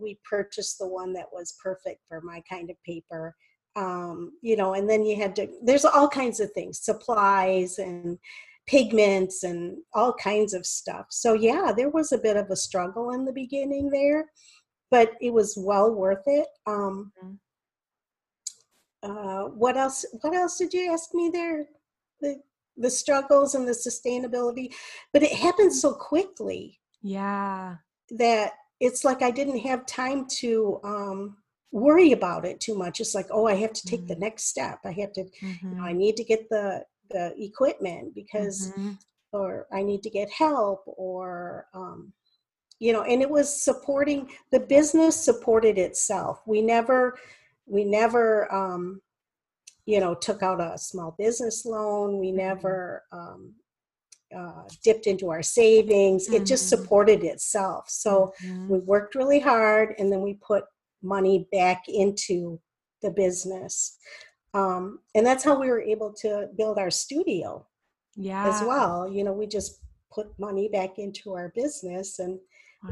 [0.00, 3.34] we purchased the one that was perfect for my kind of paper.
[3.76, 5.48] Um, you know, and then you had to.
[5.62, 8.18] There's all kinds of things, supplies and
[8.66, 11.06] pigments and all kinds of stuff.
[11.10, 14.26] So yeah, there was a bit of a struggle in the beginning there,
[14.90, 16.48] but it was well worth it.
[16.66, 17.38] Um, Mhm.
[19.02, 20.04] uh, what else?
[20.20, 21.68] What else did you ask me there?
[22.20, 22.42] The
[22.76, 24.72] the struggles and the sustainability,
[25.12, 27.76] but it happened so quickly Yeah.
[28.10, 31.36] that it's like I didn't have time to um,
[31.72, 33.00] worry about it too much.
[33.00, 34.20] It's like, oh, I have to take the Mhm.
[34.20, 34.80] next step.
[34.84, 35.96] I have to, you know, I Mhm.
[35.96, 38.98] need to get the the equipment because, Mhm.
[39.32, 42.12] or I need to get help, or um,
[42.78, 43.02] you know.
[43.02, 46.42] And it was supporting the business supported itself.
[46.46, 47.18] We never,
[47.66, 49.00] we never, um,
[49.86, 52.18] you know, took out a small business loan.
[52.18, 53.04] We never.
[53.12, 53.54] Um,
[54.34, 56.28] uh, dipped into our savings.
[56.28, 56.78] It just Mhm.
[56.78, 57.88] supported itself.
[57.88, 58.68] So Mhm.
[58.68, 60.64] we worked really hard and then we put
[61.02, 62.60] money back into
[63.02, 63.96] the business.
[64.54, 67.66] Um, and that's how we were able to build our studio
[68.16, 68.44] yeah.
[68.44, 69.08] as well.
[69.08, 72.40] You know, we just put money back into our business and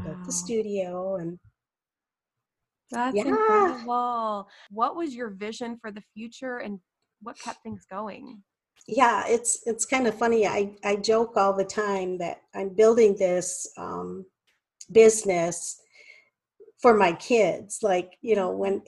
[0.03, 1.39] built the studio and
[2.89, 3.25] That's yeah.
[3.27, 4.47] incredible.
[4.71, 6.79] What was your vision for the future and
[7.21, 8.43] what kept things going?
[8.87, 13.15] Yeah it's it's kind of funny i i joke all the time that i'm building
[13.17, 14.25] this um,
[14.91, 15.81] business
[16.81, 18.81] for my kids like you know when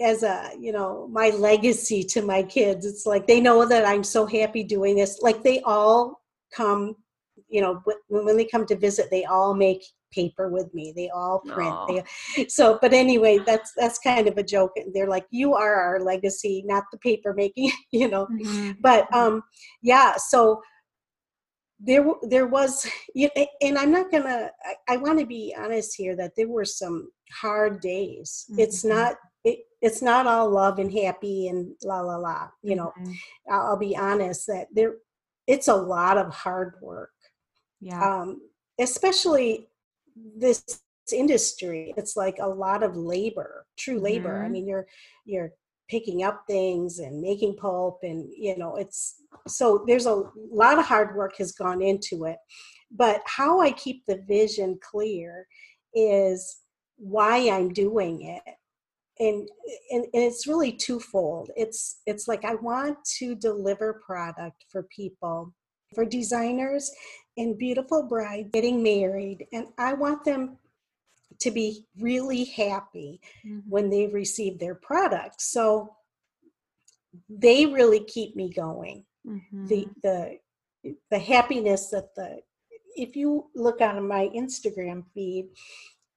[0.00, 4.04] as a you know my legacy to my kids it's like they know that i'm
[4.04, 6.20] so happy doing this like they all
[6.54, 6.94] come
[7.48, 9.82] you know when they come to visit they all make
[10.12, 11.86] paper with me they all print Aw.
[12.36, 15.74] they so but anyway that's that's kind of a joke And they're like you are
[15.74, 18.76] our legacy not the paper making you know Mhm.
[18.80, 19.42] but um
[19.82, 20.60] yeah so
[21.78, 25.54] there w- there was you know, and i'm not gonna i, I want to be
[25.58, 28.88] honest here that there were some hard days it's Mhm.
[28.90, 33.14] not it, it's not all love and happy and la la la you know Mhm.
[33.50, 34.96] I'll, I'll be honest that there
[35.46, 37.12] it's a lot of hard work
[37.80, 38.18] Yeah.
[38.18, 38.42] um
[38.78, 39.69] especially
[40.16, 44.42] this industry it's like a lot of labor true labor.
[44.44, 44.52] I Mhm.
[44.52, 44.86] mean you're
[45.24, 45.52] you're
[45.88, 49.16] picking up things and making pulp and you know it's
[49.48, 52.38] so there's a lot of hard work has gone into it.
[52.90, 55.46] But how i keep the vision clear
[55.94, 56.60] is
[56.96, 58.42] why i'm doing it.
[59.18, 59.48] And,
[59.90, 61.50] and and it's really twofold.
[61.56, 65.52] It's it's like i want to deliver product for people
[65.94, 66.90] for designers
[67.36, 70.56] and beautiful brides getting married and i want them
[71.38, 73.62] to be really happy Mhm.
[73.68, 75.96] when they receive their product so
[77.28, 79.94] they really keep me going the Mhm.
[80.02, 80.38] the
[81.10, 82.42] the happiness that the
[82.96, 85.48] if you look on my instagram feed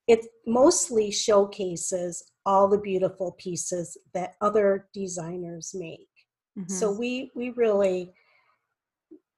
[0.08, 6.10] it mostly showcases all the beautiful pieces that other designers make.
[6.58, 6.74] Mm-hmm.
[6.74, 8.14] So we we really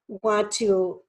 [0.08, 1.00] want to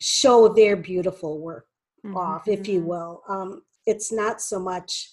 [0.00, 1.66] show their beautiful work
[2.04, 2.16] mm-hmm.
[2.16, 2.88] off, if you mm-hmm.
[2.88, 3.22] will.
[3.28, 5.10] Um, it's not so much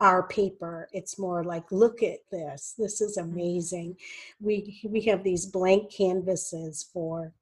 [0.00, 3.32] our paper it's more like look at this this is mm-hmm.
[3.32, 3.96] amazing
[4.40, 7.32] we we have these blank canvases for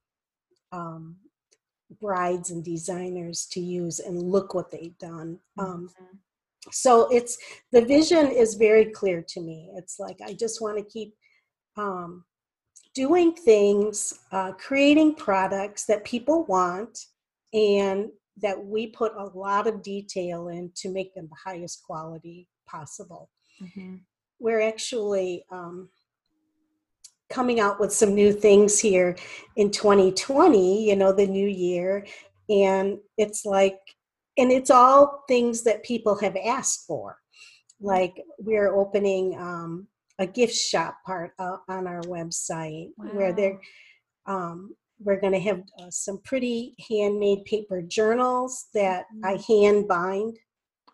[0.73, 1.17] um,
[2.01, 6.17] brides and designers to use and look what they've done um, mm-hmm.
[6.71, 7.37] so it's
[7.73, 11.15] the vision is very clear to me it's like i just want to keep
[11.77, 12.25] um,
[12.95, 16.99] doing things uh, creating products that people want
[17.53, 18.09] and
[18.41, 23.31] that we put a lot of detail in to make them the highest quality possible.
[23.63, 23.97] Mm-hmm.
[24.41, 25.89] We're actually um,
[27.31, 29.17] coming out with some new things here
[29.57, 32.07] in 2020, you know, the new year.
[32.49, 33.79] And it's like,
[34.37, 37.19] and it's all things that people have asked for.
[37.81, 39.87] Like we're opening um,
[40.19, 43.07] a gift shop part uh, on our website wow.
[43.13, 43.61] where they're
[44.27, 49.25] um, we're going to have uh, some pretty handmade paper journals that mm-hmm.
[49.25, 50.39] I hand bind.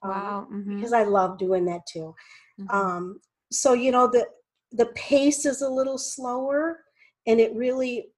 [0.02, 0.48] Um, wow.
[0.52, 0.76] Mm-hmm.
[0.76, 2.14] Because I love doing that too.
[2.60, 2.76] Mm-hmm.
[2.76, 3.20] Um,
[3.52, 4.26] so, you know, the,
[4.72, 6.80] the pace is a little slower
[7.26, 8.08] and it really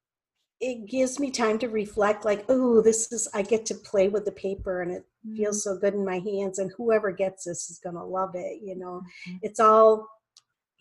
[0.60, 4.24] it gives me time to reflect like oh this is i get to play with
[4.24, 5.36] the paper and it mm-hmm.
[5.36, 8.60] feels so good in my hands and whoever gets this is going to love it
[8.62, 9.38] you know mm-hmm.
[9.42, 10.06] it's all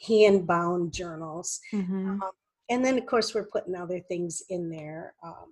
[0.07, 2.21] hand bound journals mm-hmm.
[2.21, 2.31] um,
[2.69, 5.47] and then of course we're putting other things in there um,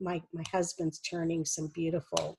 [0.00, 2.38] my my husband's turning some beautiful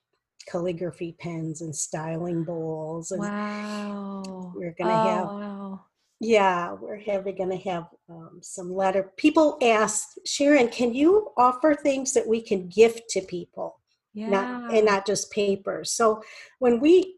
[0.50, 5.86] calligraphy pens and styling bowls and wow we're gonna oh, have wow.
[6.20, 12.14] yeah we're having gonna have um, some letter people ask sharon can you offer things
[12.14, 13.80] that we can gift to people
[14.14, 14.30] yeah.
[14.30, 16.22] not and not just paper so
[16.60, 17.16] when we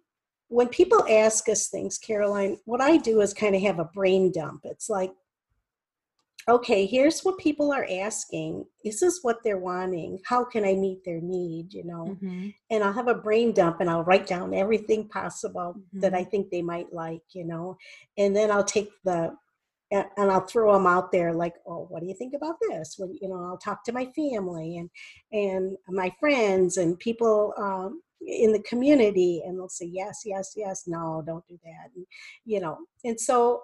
[0.49, 4.31] when people ask us things caroline what i do is kind of have a brain
[4.31, 5.11] dump it's like
[6.47, 8.65] okay, here's what people are asking.
[8.83, 10.19] This is what they're wanting.
[10.25, 11.73] How can I meet their need?
[11.73, 12.49] You know, mm-hmm.
[12.69, 15.99] and I'll have a brain dump and I'll write down everything possible mm-hmm.
[16.01, 16.29] that I mm-hmm.
[16.29, 17.77] think they might like, you know,
[18.17, 19.35] and then I'll take the
[19.91, 22.95] and, I'll throw them out there like, oh, what do you think about this?
[22.97, 24.89] When you know, I'll talk to my family and
[25.31, 30.83] and my friends and people um, in the community, and they'll say yes, yes, yes.
[30.87, 31.91] No, don't do that.
[31.95, 32.05] And,
[32.45, 33.61] you know, and so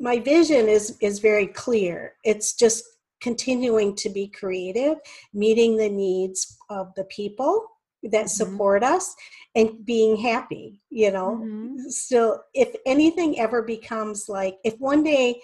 [0.00, 2.82] my vision is is very clear it's just
[3.20, 4.96] continuing to be creative
[5.34, 7.66] meeting the needs of the people
[8.04, 8.26] that mm-hmm.
[8.26, 9.14] support us
[9.54, 11.76] and being happy you know mm-hmm.
[11.88, 15.38] still if anything ever becomes like if one day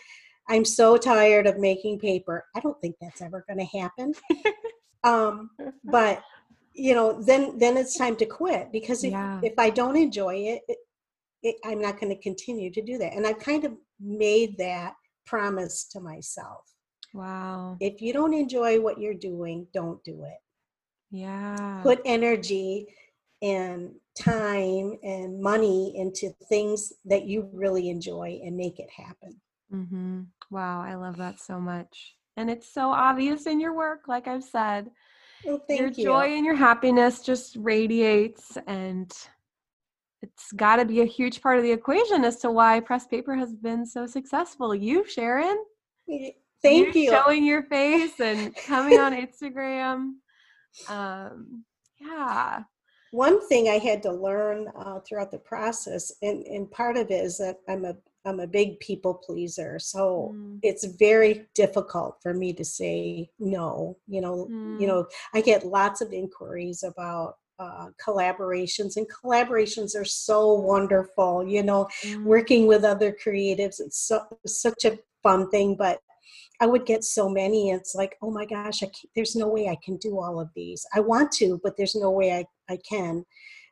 [0.48, 4.14] i'm so tired of making paper i don't think that's ever going to happen
[5.04, 5.50] um
[5.84, 6.22] but
[6.76, 9.40] you know then then it's time to quit because if, yeah.
[9.42, 10.78] if i don't enjoy it, it,
[11.42, 14.94] it i'm not going to continue to do that and i've kind of made that
[15.26, 16.64] promise to myself.
[17.12, 17.76] Wow.
[17.80, 20.38] If you don't enjoy what you're doing, don't do it.
[21.10, 21.80] Yeah.
[21.82, 22.86] Put energy
[23.42, 29.40] and time and money into things that you really enjoy and make it happen.
[29.72, 30.22] Mm-hmm.
[30.50, 32.14] Wow, I love that so much.
[32.36, 34.90] And it's so obvious in your work, like I've said.
[35.44, 36.04] Well, your you.
[36.04, 39.12] joy and your happiness just radiates and
[40.22, 43.34] it's got to be a huge part of the equation as to why Pressed Paper
[43.36, 44.74] has been so successful.
[44.74, 45.56] You, Sharon,
[46.62, 50.14] thank you, showing your face and coming on Instagram.
[50.88, 51.64] Um,
[52.00, 52.62] yeah.
[53.12, 57.24] One thing I had to learn uh, throughout the process, and, and part of it
[57.24, 57.94] is that I'm a
[58.26, 60.58] I'm a big people pleaser, so mm.
[60.62, 63.96] it's very difficult for me to say no.
[64.08, 64.80] You know, mm.
[64.80, 71.46] you know, I get lots of inquiries about uh, collaborations and collaborations are so wonderful
[71.46, 72.22] you know mm.
[72.22, 75.98] working with other creatives it's so, such a fun thing but
[76.60, 78.82] i would get so many it's like oh my gosh
[79.14, 82.10] there's no way i can do all of these i want to but there's no
[82.10, 83.24] way i, I can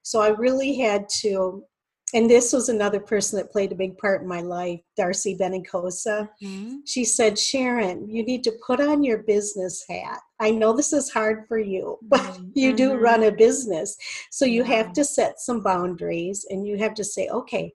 [0.03, 1.63] so i really had to
[2.15, 6.29] and this was another person that played a big part in my life, Darcy Benincasa.
[6.41, 6.77] Mm-hmm.
[6.87, 10.21] She said, Sharon, you need to put on your business hat.
[10.41, 12.51] I know this is hard for you, but mm-hmm.
[12.55, 13.03] you do mm-hmm.
[13.03, 13.97] run a business.
[14.31, 17.73] So you have to set some boundaries and you have to say, okay,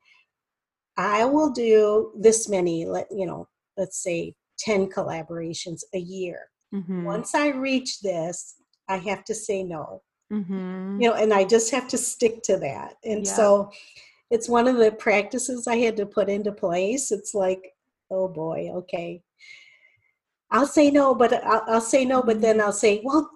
[0.95, 6.49] I will do this many, let you know, let's say 10 collaborations a year.
[6.73, 7.03] Mm-hmm.
[7.03, 8.55] Once I reach this,
[8.87, 10.01] I have to say no.
[10.31, 11.01] Mm-hmm.
[11.01, 12.95] You know, and I just have to stick to that.
[13.03, 13.33] And yeah.
[13.33, 13.71] so
[14.29, 17.11] it's one of the practices I had to put into place.
[17.11, 17.73] It's like,
[18.11, 19.21] oh boy, okay.
[20.51, 23.29] I'll say no, but I'll, I'll say no, but then I'll say, well,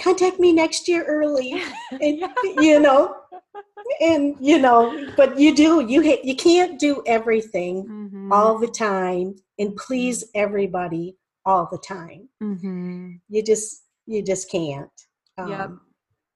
[0.00, 1.62] contact me next year early.
[2.00, 2.22] And,
[2.60, 3.16] you know,
[4.00, 8.30] and you know, but you do you ha- you can't do everything Mhm.
[8.32, 12.28] all the time and please everybody all the time.
[12.42, 13.20] Mhm.
[13.28, 14.90] You just you just can't.
[15.38, 15.60] Yep.
[15.60, 15.80] Um,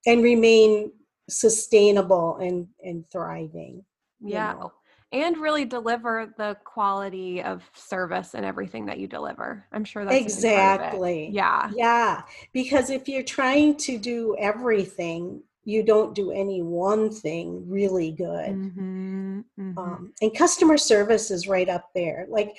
[0.07, 0.93] and remain
[1.29, 3.85] sustainable and and thriving.
[4.20, 4.55] Yeah.
[4.55, 4.72] know.
[5.12, 9.64] And really deliver the quality of service and everything that you deliver.
[9.70, 10.89] I'm sure that's a big part of it.
[10.89, 11.29] Exactly.
[11.31, 11.70] Yeah.
[11.72, 12.22] Yeah,
[12.53, 18.57] because if you're trying to do everything, you don't do any one thing really good.
[18.57, 19.45] Mhm.
[19.59, 19.79] Mhm.
[19.79, 22.27] Um, and customer service is right up there.
[22.29, 22.59] Like,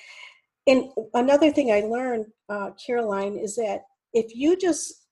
[0.66, 5.05] and another thing I learned, uh, Caroline, is that if you just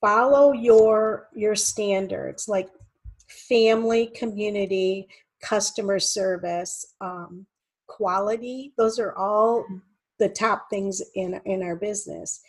[0.00, 2.68] follow your your standards, like
[3.28, 5.08] family, community,
[5.42, 7.46] customer service, um,
[7.86, 9.64] quality, those are all
[10.18, 12.40] the top things in in our business.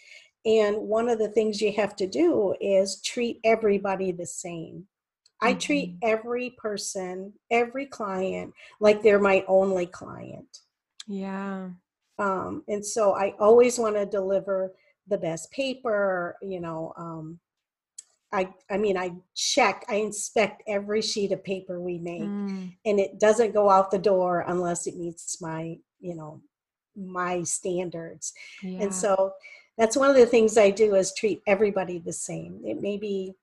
[0.45, 4.87] And one of the things you have to do is treat everybody the same.
[5.41, 5.99] I treat Mhm.
[6.03, 10.61] every person, every client like they're my only client.
[11.05, 11.69] Yeah.
[12.17, 14.73] Um, and so I always want to deliver
[15.07, 16.93] the best paper, you know.
[16.97, 17.39] Um,
[18.33, 22.75] I, I mean, I check, I inspect every sheet of paper we make, Mm.
[22.85, 26.41] and it doesn't go out the door unless it meets my, you know,
[26.95, 28.33] my standards.
[28.61, 28.81] Yeah.
[28.83, 29.31] And so
[29.77, 32.61] that's one of the things I do is treat everybody the same.
[32.65, 33.33] It may be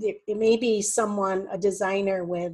[0.00, 2.52] it it may be someone a designer with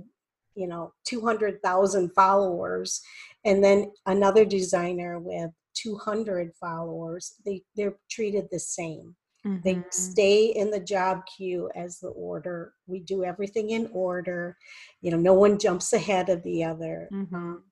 [0.54, 3.02] you know 200,000 followers
[3.44, 7.34] and then another designer with 200 followers.
[7.44, 9.16] They they're treated the same.
[9.62, 9.92] They Mhm.
[9.92, 12.74] stay in the job queue as the order.
[12.86, 14.56] We do everything in order.
[15.00, 17.08] You know, no one jumps ahead of the other.
[17.12, 17.62] Mhm.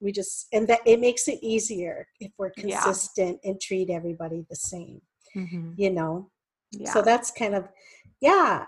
[0.00, 2.82] We just and that it makes it easier if we're Yeah.
[2.82, 5.00] consistent and treat everybody the same
[5.34, 5.74] Mhm.
[5.78, 6.30] you know
[6.72, 6.92] Yeah.
[6.92, 7.68] so that's kind of
[8.20, 8.64] yeah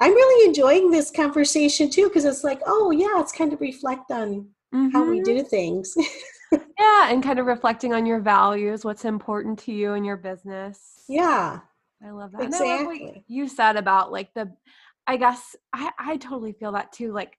[0.00, 4.10] i'm really enjoying this conversation too because it's like oh yeah it's kind of reflect
[4.10, 4.48] on
[4.92, 5.24] how we Mhm.
[5.24, 5.94] do things
[6.52, 11.04] Yeah, and kind of reflecting on your values, what's important to you in your business.
[11.08, 11.60] yeah
[12.02, 12.42] I love that.
[12.42, 13.24] And I love what Exactly.
[13.28, 14.52] you said about like the
[15.06, 17.36] I guess I I totally feel that too like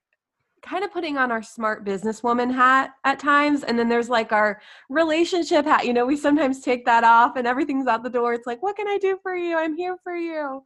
[0.62, 4.62] kind of putting on our smart businesswoman hat at times and then there's like our
[4.90, 5.88] relationship hat.
[5.88, 8.34] You know, we sometimes take that off and everything's out the door.
[8.34, 9.58] It's like, "What can I do for you?
[9.58, 10.64] I'm here for you."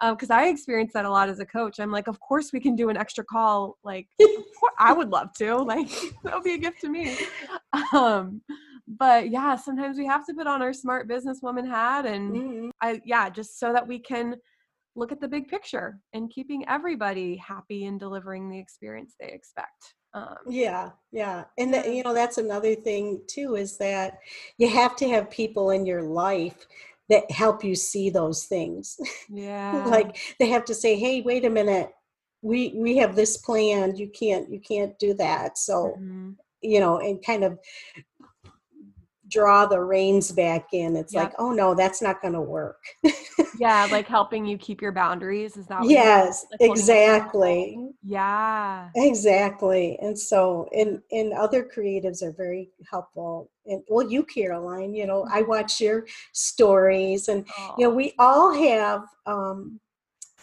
[0.00, 1.78] Because I experience that a lot as a coach.
[1.78, 3.78] I'm like, of course we can do an extra call.
[3.84, 4.08] Like,
[4.78, 5.56] I would love to.
[5.56, 5.88] Like,
[6.24, 7.16] that would be a gift to me.
[7.92, 8.42] Um,
[8.86, 12.70] but yeah, sometimes we have to put on our smart businesswoman hat, and Mhm.
[12.80, 14.36] I yeah, just so that we can
[14.96, 19.94] look at the big picture and keeping everybody happy and delivering the experience they expect.
[20.12, 24.20] Um, yeah yeah and that, you know that's another thing too is that
[24.58, 26.66] you have to have people in your life
[27.10, 28.96] that help you see those things.
[29.28, 31.90] Yeah, like they have to say hey wait a minute.
[32.42, 33.98] We we have this planned.
[33.98, 35.58] You can't you can't do that.
[35.58, 36.36] So Mhm.
[36.62, 37.58] you know, and kind of
[39.34, 40.96] draw the reins back in.
[40.96, 42.80] It's like, oh no, that's not going to work.
[43.58, 45.56] yeah, like helping you keep your boundaries.
[45.56, 45.96] Is that what you mean?
[45.96, 47.42] yes, Like holding you accountable?
[47.42, 47.78] exactly.
[48.02, 48.88] Yeah.
[48.96, 49.98] Exactly.
[50.00, 53.50] And so, and, and other creatives are very helpful.
[53.66, 57.46] And well, you, Caroline, you know, I watch your stories and,
[57.78, 59.80] you know, we all have um,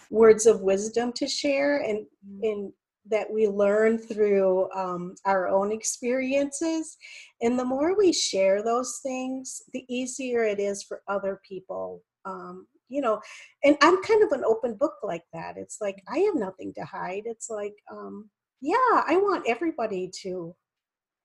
[0.10, 2.52] words of wisdom to share and, Mhm.
[2.52, 2.74] and
[3.12, 6.98] that we learn through um, our own experiences.
[7.42, 12.02] And the more we share those things, the easier it is for other people.
[12.26, 13.22] Um, you know,
[13.64, 15.56] and I'm kind of an open book like that.
[15.58, 17.24] It's like I have nothing to hide.
[17.26, 18.76] It's like, um, yeah,
[19.08, 20.54] I want everybody to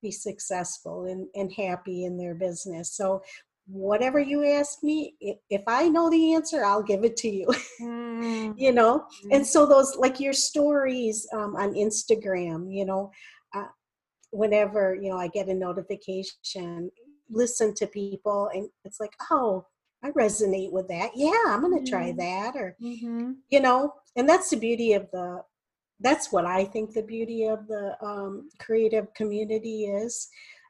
[0.03, 2.95] be successful and, and happy in their business.
[2.95, 3.23] So
[3.67, 5.15] whatever you ask me,
[5.51, 7.47] if I know the answer, I'll give it to you.
[7.81, 9.35] Mm, you know mhm.
[9.37, 13.11] and so those like your stories um, on instagram you know
[13.55, 13.67] uh,
[14.31, 16.91] whenever you know i get a notification
[17.29, 19.67] listen to people and it's like oh
[20.03, 22.17] i resonate with that yeah i'm gonna try Mhm.
[22.17, 23.37] that or Mhm.
[23.51, 25.43] you know and that's the beauty of the
[26.01, 30.29] that's what i think the beauty of the um, creative community is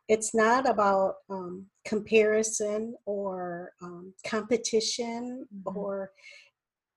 [0.09, 5.77] it's not about um, comparison or um, competition Mhm.
[5.77, 6.13] or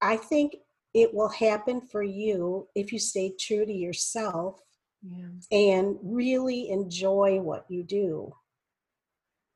[0.01, 0.55] i think
[0.93, 4.61] it will happen for you if you stay true to yourself
[5.01, 5.27] Yeah.
[5.51, 8.33] and really enjoy what you do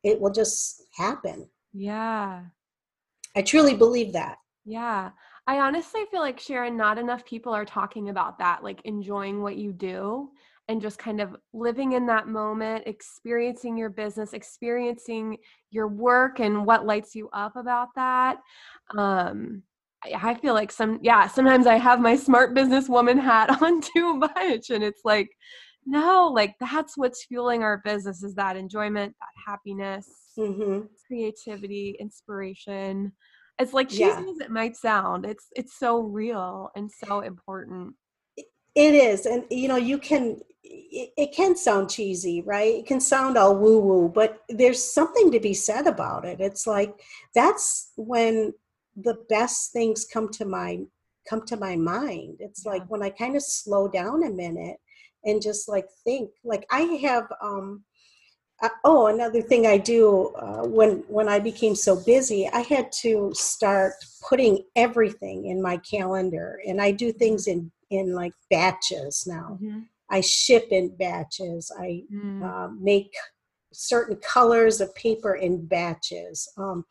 [0.04, 2.46] it will just happen Yeah.
[3.36, 5.12] i truly believe that Yeah.
[5.46, 9.58] I honestly feel like Sharon, not enough people are talking about that, like enjoying what
[9.58, 10.32] you do
[10.68, 15.38] and just kind of living in that moment, experiencing your business, experiencing
[15.72, 18.38] your work and what lights you up about that.
[18.98, 19.64] Um,
[20.06, 24.70] I feel like some, yeah, sometimes I have my smart businesswoman hat on too much.
[24.70, 25.30] And it's like,
[25.86, 30.08] no, like that's what's fueling our business is that enjoyment, that happiness,
[30.38, 30.86] mm-hmm.
[31.08, 33.12] creativity, inspiration.
[33.60, 34.26] It's like cheesy yeah.
[34.30, 37.94] as it might sound, it's it's so real and so important.
[38.76, 40.40] It is, and you know, you can.
[40.64, 42.76] It, it can sound cheesy, right?
[42.76, 46.40] It can sound all woo woo, but there's something to be said about it.
[46.40, 47.02] It's like
[47.36, 48.54] that's when
[48.96, 50.80] the best things come to my
[51.30, 52.38] come to my mind.
[52.40, 52.72] It's yeah.
[52.72, 54.78] like when I kind of slow down a minute
[55.26, 56.32] and just like think.
[56.44, 57.84] Like I have um,
[58.62, 62.92] uh, oh, another thing I do uh, when when I became so busy, I had
[63.02, 63.94] to start
[64.28, 69.58] putting everything in my calendar, and I do things in in like batches now.
[69.62, 69.80] Mm-hmm.
[70.10, 71.72] I ship in batches.
[71.80, 72.44] I mm.
[72.44, 73.14] uh, make
[73.72, 76.48] certain colors of paper in batches.
[76.58, 76.86] Um,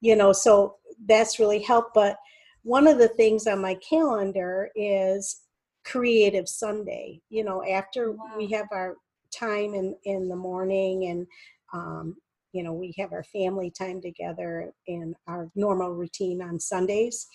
[0.00, 0.76] you know, so
[1.06, 1.94] that's really helped.
[1.94, 2.16] But
[2.62, 5.42] one of the things on my calendar is
[5.84, 7.20] Creative Sunday.
[7.28, 8.34] You know, after wow.
[8.36, 8.96] we have our
[9.32, 11.26] time in in the morning and
[11.72, 12.16] um,
[12.52, 17.26] you know we have our family time together in our normal routine on sundays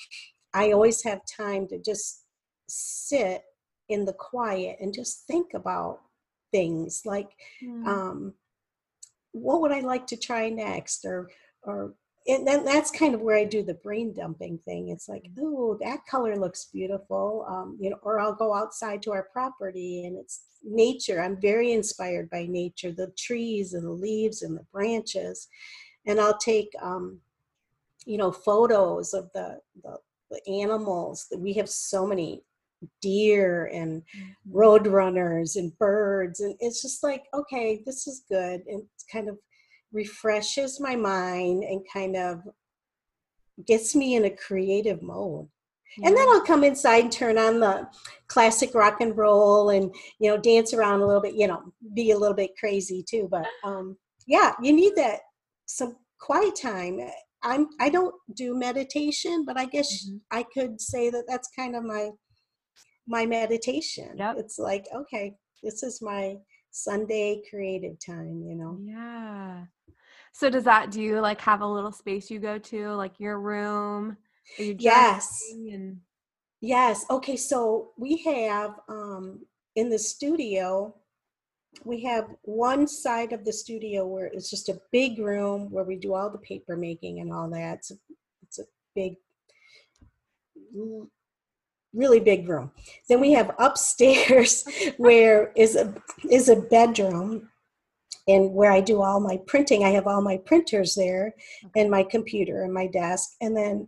[0.53, 2.23] i always have time to just
[2.69, 3.41] sit
[3.89, 6.01] in the quiet and just think about
[6.51, 7.29] things like
[7.63, 7.85] mm.
[7.85, 8.33] um,
[9.31, 11.29] what would i like to try next or
[11.63, 11.93] or
[12.27, 14.89] and then that's kind of where I do the brain dumping thing.
[14.89, 17.97] It's like, oh, that color looks beautiful, um, you know.
[18.01, 21.21] Or I'll go outside to our property, and it's nature.
[21.21, 25.47] I'm very inspired by nature, the trees and the leaves and the branches,
[26.05, 27.21] and I'll take, um,
[28.05, 29.97] you know, photos of the, the
[30.29, 31.27] the animals.
[31.37, 32.43] We have so many
[33.01, 34.57] deer and mm-hmm.
[34.57, 39.29] road runners and birds, and it's just like, okay, this is good, and it's kind
[39.29, 39.37] of
[39.91, 42.41] refreshes my mind and kind of
[43.65, 45.47] gets me in a creative mode.
[45.97, 46.09] Yeah.
[46.09, 47.87] And then I'll come inside and turn on the
[48.27, 51.61] classic rock and roll and you know dance around a little bit, you know,
[51.93, 53.27] be a little bit crazy too.
[53.31, 53.97] But um,
[54.27, 55.21] yeah, you need that
[55.65, 56.99] some quiet time.
[57.43, 60.17] I'm I don't do meditation, but I guess mm-hmm.
[60.31, 62.11] I could say that that's kind of my
[63.07, 64.15] my meditation.
[64.17, 64.35] Yep.
[64.39, 66.37] It's like okay, this is my
[66.71, 68.77] Sunday creative time, you know.
[68.81, 69.63] Yeah.
[70.33, 73.39] So does that do you like have a little space you go to, like your
[73.39, 74.17] room?
[74.57, 75.41] You yes.
[75.51, 75.97] And-
[76.61, 77.05] yes.
[77.09, 77.35] Okay.
[77.35, 79.39] So we have um,
[79.75, 80.95] in the studio,
[81.83, 85.95] we have one side of the studio where it's just a big room where we
[85.95, 87.77] do all the paper making and all that.
[87.79, 87.95] It's a,
[88.43, 88.63] it's a
[88.95, 89.15] big,
[91.93, 92.71] really big room.
[93.09, 94.65] Then we have upstairs
[94.97, 95.93] where is a
[96.29, 97.49] is a bedroom
[98.27, 101.33] and where I do all my printing, I have all my printers there
[101.75, 103.29] and my computer and my desk.
[103.39, 103.87] And then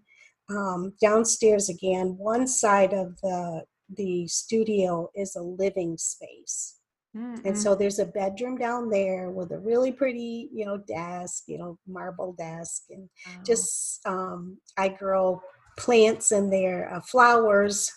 [0.49, 3.63] um, downstairs again, one side of the
[3.97, 6.75] the studio is a living space.
[7.17, 7.47] Mm-hmm.
[7.47, 11.57] And so there's a bedroom down there with a really pretty, you know, desk, you
[11.57, 13.43] know, marble desk, and oh.
[13.43, 15.41] just um, I grow
[15.79, 17.91] plants and their uh, flowers,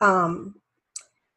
[0.00, 0.54] um,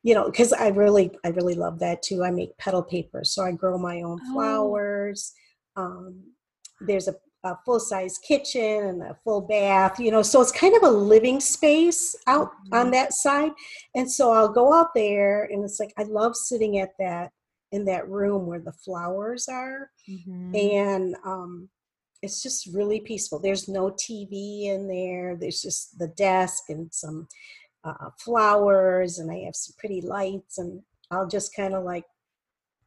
[0.03, 3.43] you know because i really i really love that too i make petal paper so
[3.43, 4.33] i grow my own oh.
[4.33, 5.33] flowers
[5.77, 6.21] um,
[6.81, 10.83] there's a, a full-size kitchen and a full bath you know so it's kind of
[10.83, 12.75] a living space out mm-hmm.
[12.75, 13.51] on that side
[13.95, 17.31] and so i'll go out there and it's like i love sitting at that
[17.71, 20.55] in that room where the flowers are mm-hmm.
[20.55, 21.69] and um,
[22.22, 27.28] it's just really peaceful there's no tv in there there's just the desk and some
[27.84, 32.05] uh, flowers and I have some pretty lights and I'll just kind of like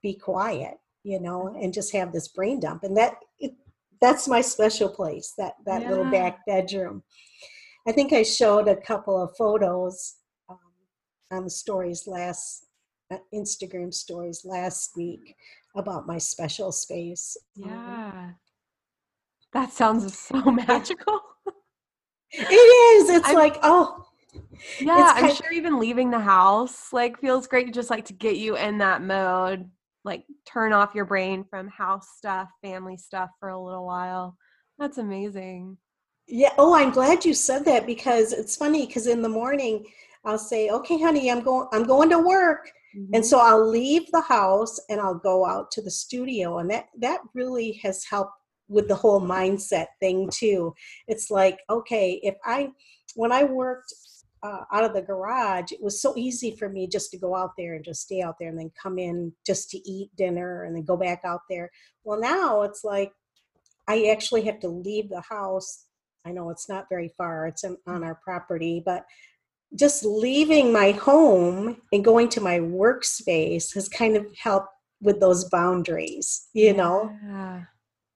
[0.02, 2.84] be quiet, you know, and just have this brain dump.
[2.84, 3.54] And that it,
[4.00, 5.90] that's my special place, that that yeah.
[5.90, 7.02] little back bedroom.
[7.86, 10.16] I think I showed a couple of photos
[10.48, 10.58] um,
[11.30, 12.66] on the stories last
[13.10, 15.34] uh, Instagram stories last week
[15.76, 17.36] about my special space.
[17.62, 18.12] Um, yeah.
[18.14, 18.34] Um,
[19.54, 21.20] that sounds so magical.
[22.32, 23.08] it is.
[23.08, 24.04] It's I'm, like, oh,
[24.80, 28.56] yeah i'm sure even leaving the house like feels great just like to get you
[28.56, 29.68] in that mode
[30.04, 34.36] like turn off your brain from house stuff family stuff for a little while
[34.78, 35.76] that's amazing
[36.26, 39.84] yeah oh i'm glad you said that because it's funny because in the morning
[40.24, 43.14] i'll say okay honey i'm going i'm going to work mm-hmm.
[43.14, 46.86] and so i'll leave the house and i'll go out to the studio and that
[46.98, 48.32] that really has helped
[48.68, 50.74] with the whole mindset thing too
[51.08, 52.68] it's like okay if i
[53.14, 53.92] when i worked
[54.42, 57.52] uh, out of the garage, it was so easy for me just to go out
[57.56, 60.76] there and just stay out there and then come in just to eat dinner and
[60.76, 61.70] then go back out there.
[62.02, 63.10] Well, now it's like
[63.88, 65.86] I actually have to leave the house
[66.24, 69.04] I know it's not very far, it's on, on our property, but
[69.74, 74.68] just leaving my home and going to my workspace has kind of helped
[75.02, 77.14] with those boundaries, you know?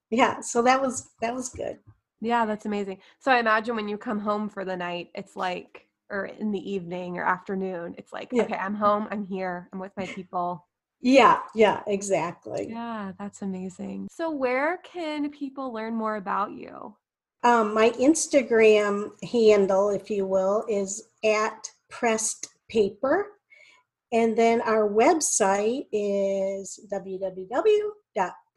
[0.09, 0.41] Yeah.
[0.41, 1.79] So that was that was good.
[2.21, 2.99] Yeah, that's amazing.
[3.19, 6.71] So I imagine when you come home for the night, it's like, or in the
[6.71, 8.43] evening or afternoon, it's like, Yeah.
[8.43, 10.65] okay, I'm home, I'm here, I'm with my people.
[11.01, 12.67] Yeah, yeah, exactly.
[12.69, 14.09] Yeah, that's amazing.
[14.11, 16.93] So where can people learn more about you?
[17.43, 23.27] Um, my Instagram handle, if you will, is at pressed paper.
[24.11, 26.79] And then our website is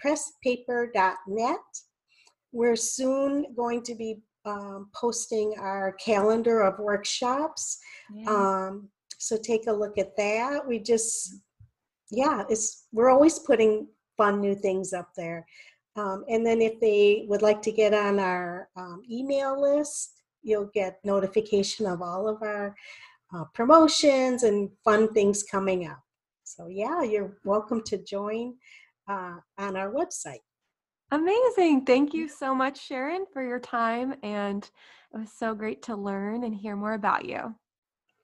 [0.05, 1.59] www.pressedpaper.net.
[2.53, 7.79] We're soon going to be um, posting our calendar of workshops.
[8.13, 8.29] Yeah.
[8.29, 8.89] Um,
[9.19, 10.67] so take a look at that.
[10.67, 11.37] We just,
[12.11, 13.87] yeah, it's we're always putting
[14.17, 15.47] fun new things up there.
[15.95, 20.71] Um, and then if they would like to get on our um, email list, you'll
[20.75, 22.75] get notification of all of our
[23.35, 26.03] uh, promotions and fun things coming up.
[26.45, 28.55] So yeah, you're welcome to join
[29.09, 30.41] uh, on our website.
[31.11, 31.85] Amazing.
[31.85, 34.15] Thank you so much, Sharon, for your time.
[34.23, 34.69] And
[35.15, 37.55] it was so great to learn and hear more about you.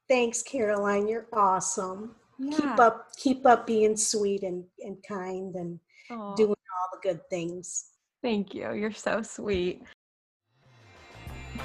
[0.08, 1.06] Thanks, Caroline.
[1.06, 2.16] You're awesome.
[2.38, 2.56] Yeah.
[2.56, 5.78] Keep up, keep up being sweet and, and kind and
[6.10, 7.90] Aw, doing all the good things.
[8.22, 8.72] Thank you.
[8.72, 9.82] You're so sweet.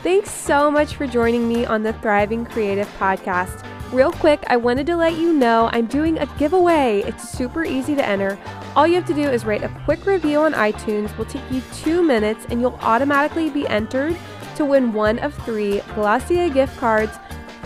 [0.02, 3.66] Thanks so much for joining me on the Thriving Creative Podcast.
[3.94, 7.04] Real quick, I wanted to let you know I'm doing a giveaway.
[7.06, 8.40] It's super easy to enter.
[8.76, 11.16] All you have to do is write a quick review on iTunes.
[11.16, 14.18] Will take you two minutes, and you'll automatically be entered
[14.56, 17.12] to win one of three Glossier gift cards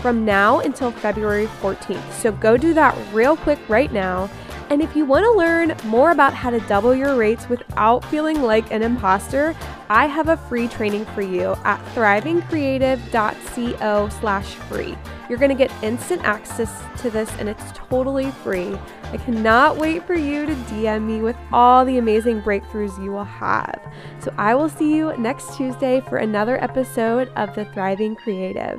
[0.00, 2.12] from now until February 14th.
[2.12, 4.28] So go do that real quick right now.
[4.70, 8.42] And if you want to learn more about how to double your rates without feeling
[8.42, 9.56] like an imposter,
[9.88, 14.94] I have a free training for you at thrivingcreative.co slash free.
[15.28, 18.78] You're going to get instant access to this and it's totally free.
[19.04, 23.24] I cannot wait for you to DM me with all the amazing breakthroughs you will
[23.24, 23.80] have.
[24.20, 28.78] So I will see you next Tuesday for another episode of The Thriving Creative.